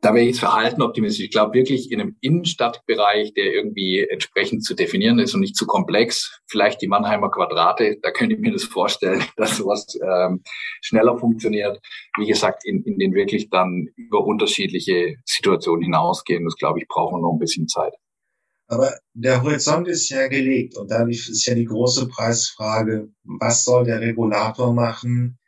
da 0.01 0.15
wäre 0.15 0.21
ich 0.21 0.31
jetzt 0.31 0.41
verhalten 0.41 0.83
optimistisch. 0.83 1.25
Ich 1.25 1.31
glaube 1.31 1.55
wirklich 1.55 1.91
in 1.91 2.01
einem 2.01 2.17
Innenstadtbereich, 2.21 3.35
der 3.35 3.53
irgendwie 3.53 4.07
entsprechend 4.09 4.65
zu 4.65 4.75
definieren 4.75 5.19
ist 5.19 5.35
und 5.35 5.41
nicht 5.41 5.57
zu 5.57 5.67
komplex, 5.67 6.41
vielleicht 6.47 6.81
die 6.83 6.89
Mannheimer 6.89 7.31
Quadrate, 7.31 7.99
da 8.01 8.11
könnte 8.11 8.37
ich 8.37 8.41
mir 8.41 8.53
das 8.53 8.65
vorstellen, 8.65 9.23
dass 9.37 9.57
sowas 9.57 9.87
ähm, 10.01 10.43
schneller 10.81 11.19
funktioniert. 11.19 11.81
Wie 12.19 12.27
gesagt, 12.27 12.65
in, 12.65 12.83
in 12.85 12.99
den 12.99 13.15
wirklich 13.15 13.51
dann 13.51 13.89
über 13.97 14.25
unterschiedliche 14.25 15.17
Situationen 15.25 15.83
hinausgehen, 15.83 16.45
das 16.45 16.57
glaube 16.57 16.79
ich, 16.81 16.87
brauchen 16.89 17.17
wir 17.17 17.23
noch 17.23 17.33
ein 17.33 17.41
bisschen 17.41 17.67
Zeit. 17.67 17.95
Aber 18.67 18.95
der 19.13 19.43
Horizont 19.43 19.89
ist 19.89 20.09
ja 20.09 20.27
gelegt 20.29 20.77
und 20.79 20.91
dadurch 20.91 21.29
ist 21.29 21.47
ja 21.47 21.55
die 21.55 21.67
große 21.67 22.09
Preisfrage, 22.09 23.09
was 23.25 23.65
soll 23.65 23.85
der 23.85 24.01
Regulator 24.01 24.73
machen? 24.73 25.39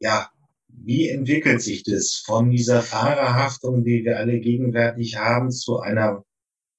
Ja, 0.00 0.30
wie 0.68 1.08
entwickelt 1.08 1.62
sich 1.62 1.84
das 1.84 2.22
von 2.24 2.50
dieser 2.50 2.82
Fahrerhaftung, 2.82 3.84
die 3.84 4.04
wir 4.04 4.18
alle 4.18 4.40
gegenwärtig 4.40 5.16
haben, 5.16 5.50
zu 5.50 5.78
einer 5.78 6.24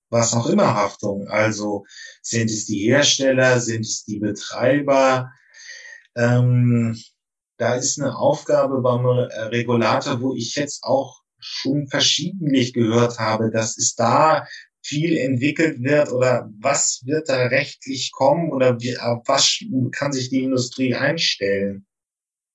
was 0.09 0.33
auch 0.33 0.47
immer 0.47 0.75
Haftung? 0.75 1.27
Also 1.27 1.85
sind 2.21 2.49
es 2.49 2.65
die 2.65 2.79
Hersteller, 2.79 3.59
sind 3.61 3.81
es 3.81 4.03
die 4.03 4.19
Betreiber? 4.19 5.31
Ähm, 6.15 6.99
da 7.57 7.75
ist 7.75 7.99
eine 7.99 8.17
Aufgabe 8.17 8.81
beim 8.81 9.05
Regulator, 9.05 10.21
wo 10.21 10.35
ich 10.35 10.55
jetzt 10.55 10.83
auch 10.83 11.21
schon 11.39 11.87
verschiedentlich 11.87 12.73
gehört 12.73 13.19
habe, 13.19 13.51
dass 13.51 13.77
es 13.77 13.95
da 13.95 14.45
viel 14.83 15.15
entwickelt 15.17 15.81
wird 15.81 16.11
oder 16.11 16.49
was 16.59 17.03
wird 17.05 17.29
da 17.29 17.47
rechtlich 17.47 18.11
kommen 18.11 18.51
oder 18.51 18.79
wie, 18.79 18.97
auf 18.97 19.23
was 19.27 19.59
kann 19.91 20.11
sich 20.11 20.29
die 20.29 20.43
Industrie 20.43 20.95
einstellen? 20.95 21.85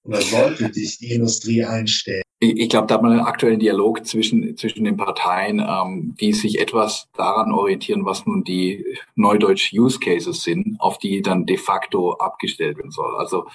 Oder 0.07 0.21
sollte 0.21 0.73
sich 0.73 0.99
die 0.99 1.12
Industrie 1.12 1.64
einstellen? 1.64 2.23
Ich 2.38 2.69
glaube, 2.69 2.87
da 2.87 2.95
hat 2.95 3.03
man 3.03 3.12
einen 3.12 3.23
aktuellen 3.23 3.59
Dialog 3.59 4.05
zwischen, 4.05 4.57
zwischen 4.59 4.85
den 4.85 4.99
Parteien, 4.99 5.59
ähm, 5.59 6.14
die 6.21 6.35
sich 6.35 6.61
etwas 6.61 7.09
daran 7.14 7.51
orientieren, 7.51 8.05
was 8.05 8.27
nun 8.27 8.45
die 8.45 8.85
neudeutsch 9.14 9.73
Use 9.73 9.99
Cases 9.99 10.42
sind, 10.42 10.77
auf 10.79 10.99
die 10.99 11.23
dann 11.23 11.47
de 11.47 11.57
facto 11.57 12.12
abgestellt 12.12 12.77
werden 12.77 12.90
soll. 12.90 13.16
Also 13.16 13.47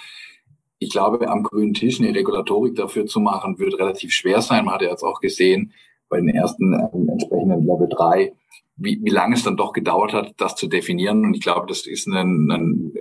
ich 0.80 0.90
glaube, 0.90 1.30
am 1.30 1.44
grünen 1.44 1.76
Tisch 1.76 2.00
eine 2.00 2.16
Regulatorik 2.16 2.76
dafür 2.76 3.06
zu 3.06 3.20
machen, 3.20 3.60
wird 3.60 3.78
relativ 3.78 4.14
schwer 4.14 4.42
sein. 4.42 4.66
Man 4.66 4.74
hat 4.74 4.82
ja 4.82 4.90
jetzt 4.90 5.04
auch 5.04 5.22
gesehen, 5.22 5.74
bei 6.10 6.20
den 6.20 6.30
ersten 6.30 6.74
ähm, 6.74 7.08
entsprechenden 7.08 7.62
Level 7.62 7.88
3, 7.88 8.34
wie, 8.78 9.00
wie 9.04 9.10
lange 9.10 9.36
es 9.36 9.44
dann 9.44 9.58
doch 9.58 9.74
gedauert 9.74 10.12
hat, 10.12 10.34
das 10.38 10.56
zu 10.56 10.68
definieren. 10.68 11.24
Und 11.24 11.36
ich 11.36 11.42
glaube, 11.42 11.68
das 11.68 11.86
ist 11.86 12.08
ein, 12.08 12.50
ein 12.50 12.94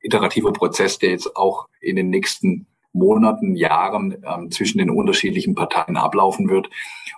iterativer 0.00 0.52
Prozess, 0.54 0.98
der 0.98 1.10
jetzt 1.10 1.36
auch 1.36 1.68
in 1.80 1.96
den 1.96 2.08
nächsten 2.08 2.66
Monaten, 2.96 3.54
Jahren 3.54 4.16
ähm, 4.26 4.50
zwischen 4.50 4.78
den 4.78 4.90
unterschiedlichen 4.90 5.54
Parteien 5.54 5.96
ablaufen 5.96 6.48
wird, 6.48 6.70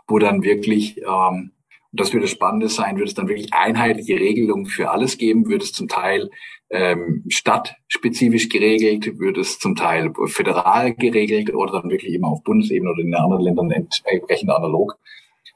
wo 0.06 0.18
dann 0.18 0.42
wirklich, 0.42 0.98
ähm, 0.98 1.52
und 1.90 2.00
das 2.00 2.12
wird 2.12 2.24
das 2.24 2.30
Spannende 2.30 2.68
sein, 2.68 2.98
wird 2.98 3.08
es 3.08 3.14
dann 3.14 3.28
wirklich 3.28 3.54
einheitliche 3.54 4.16
Regelungen 4.16 4.66
für 4.66 4.90
alles 4.90 5.16
geben, 5.16 5.48
wird 5.48 5.62
es 5.62 5.72
zum 5.72 5.88
Teil 5.88 6.30
ähm, 6.70 7.24
stadtspezifisch 7.28 8.48
geregelt, 8.48 9.18
wird 9.18 9.38
es 9.38 9.58
zum 9.58 9.74
Teil 9.74 10.12
föderal 10.26 10.94
geregelt 10.94 11.54
oder 11.54 11.80
dann 11.80 11.90
wirklich 11.90 12.14
immer 12.14 12.28
auf 12.28 12.42
Bundesebene 12.42 12.90
oder 12.90 13.02
in 13.02 13.14
anderen 13.14 13.42
Ländern 13.42 13.70
entsprechend 13.70 14.50
analog. 14.50 14.98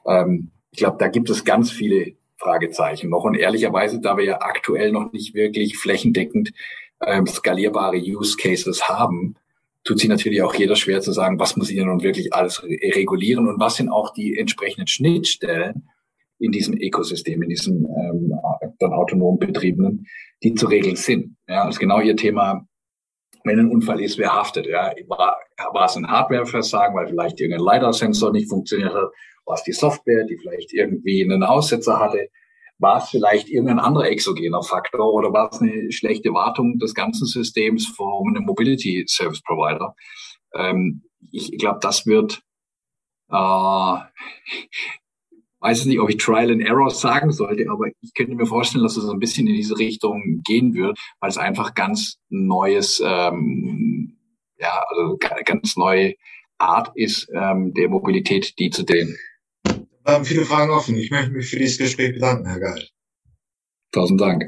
Ähm, 0.07 0.51
ich 0.71 0.79
glaube, 0.79 0.97
da 0.97 1.07
gibt 1.07 1.29
es 1.29 1.45
ganz 1.45 1.71
viele 1.71 2.13
Fragezeichen 2.37 3.09
noch. 3.09 3.23
Und 3.23 3.35
ehrlicherweise, 3.35 4.01
da 4.01 4.17
wir 4.17 4.25
ja 4.25 4.41
aktuell 4.41 4.91
noch 4.91 5.11
nicht 5.11 5.33
wirklich 5.33 5.77
flächendeckend 5.77 6.51
ähm, 7.05 7.27
skalierbare 7.27 7.97
Use 7.97 8.37
Cases 8.37 8.89
haben, 8.89 9.35
tut 9.83 9.99
sich 9.99 10.09
natürlich 10.09 10.41
auch 10.41 10.55
jeder 10.55 10.75
schwer 10.75 11.01
zu 11.01 11.11
sagen, 11.11 11.39
was 11.39 11.57
muss 11.57 11.69
ich 11.69 11.77
denn 11.77 11.87
nun 11.87 12.03
wirklich 12.03 12.33
alles 12.33 12.63
regulieren 12.63 13.47
und 13.47 13.59
was 13.59 13.75
sind 13.75 13.89
auch 13.89 14.13
die 14.13 14.37
entsprechenden 14.37 14.87
Schnittstellen 14.87 15.89
in 16.39 16.51
diesem 16.51 16.75
Ökosystem, 16.75 17.41
in 17.41 17.49
diesem 17.49 17.85
ähm, 17.85 18.33
dann 18.79 18.93
autonom 18.93 19.39
betriebenen, 19.39 20.05
die 20.41 20.53
zu 20.53 20.67
regeln 20.67 20.95
sind. 20.95 21.37
Ja, 21.47 21.65
das 21.65 21.75
ist 21.75 21.79
genau 21.79 21.99
ihr 21.99 22.15
Thema. 22.15 22.67
Wenn 23.45 23.59
ein 23.59 23.69
Unfall 23.69 24.01
ist, 24.01 24.17
wer 24.17 24.33
haftet? 24.33 24.67
Ja, 24.67 24.93
war, 25.07 25.37
war 25.73 25.85
es 25.85 25.95
ein 25.97 26.07
Hardware-Versagen, 26.07 26.95
weil 26.95 27.07
vielleicht 27.07 27.39
irgendein 27.41 27.65
LiDAR-Sensor 27.65 28.31
nicht 28.31 28.49
funktioniert 28.49 28.93
hat? 28.93 29.11
War 29.45 29.55
es 29.55 29.63
die 29.63 29.73
Software, 29.73 30.23
die 30.25 30.37
vielleicht 30.37 30.73
irgendwie 30.73 31.23
einen 31.23 31.43
Aussetzer 31.43 31.99
hatte? 31.99 32.29
War 32.79 32.97
es 32.97 33.09
vielleicht 33.09 33.49
irgendein 33.49 33.79
anderer 33.79 34.09
exogener 34.09 34.63
Faktor 34.63 35.13
oder 35.13 35.31
war 35.31 35.49
es 35.51 35.61
eine 35.61 35.91
schlechte 35.91 36.33
Wartung 36.33 36.79
des 36.79 36.93
ganzen 36.93 37.25
Systems 37.25 37.87
von 37.87 38.35
einem 38.35 38.45
Mobility 38.45 39.05
Service 39.07 39.41
Provider? 39.41 39.95
Ähm, 40.53 41.03
ich 41.31 41.57
glaube, 41.57 41.79
das 41.81 42.05
wird, 42.05 42.41
äh, 43.29 43.35
weiß 45.59 45.85
nicht, 45.85 45.99
ob 45.99 46.09
ich 46.09 46.17
Trial 46.17 46.51
and 46.51 46.61
Error 46.61 46.89
sagen 46.89 47.31
sollte, 47.31 47.69
aber 47.69 47.87
ich 48.01 48.13
könnte 48.13 48.35
mir 48.35 48.45
vorstellen, 48.45 48.83
dass 48.83 48.97
es 48.97 49.09
ein 49.09 49.19
bisschen 49.19 49.47
in 49.47 49.53
diese 49.55 49.77
Richtung 49.77 50.41
gehen 50.43 50.73
wird, 50.73 50.99
weil 51.21 51.29
es 51.29 51.37
einfach 51.37 51.73
ganz 51.73 52.19
neues, 52.29 53.01
ähm, 53.05 54.17
ja, 54.57 54.83
also 54.89 55.17
ganz 55.45 55.77
neue 55.77 56.15
Art 56.57 56.91
ist 56.95 57.29
ähm, 57.33 57.73
der 57.73 57.89
Mobilität, 57.89 58.59
die 58.59 58.69
zu 58.69 58.83
den 58.83 59.15
wir 60.03 60.13
haben 60.13 60.25
viele 60.25 60.45
Fragen 60.45 60.71
offen. 60.71 60.95
Ich 60.95 61.11
möchte 61.11 61.31
mich 61.31 61.49
für 61.49 61.57
dieses 61.57 61.77
Gespräch 61.77 62.13
bedanken, 62.13 62.47
Herr 62.47 62.59
Geil. 62.59 62.87
Tausend 63.91 64.19
Dank. 64.19 64.43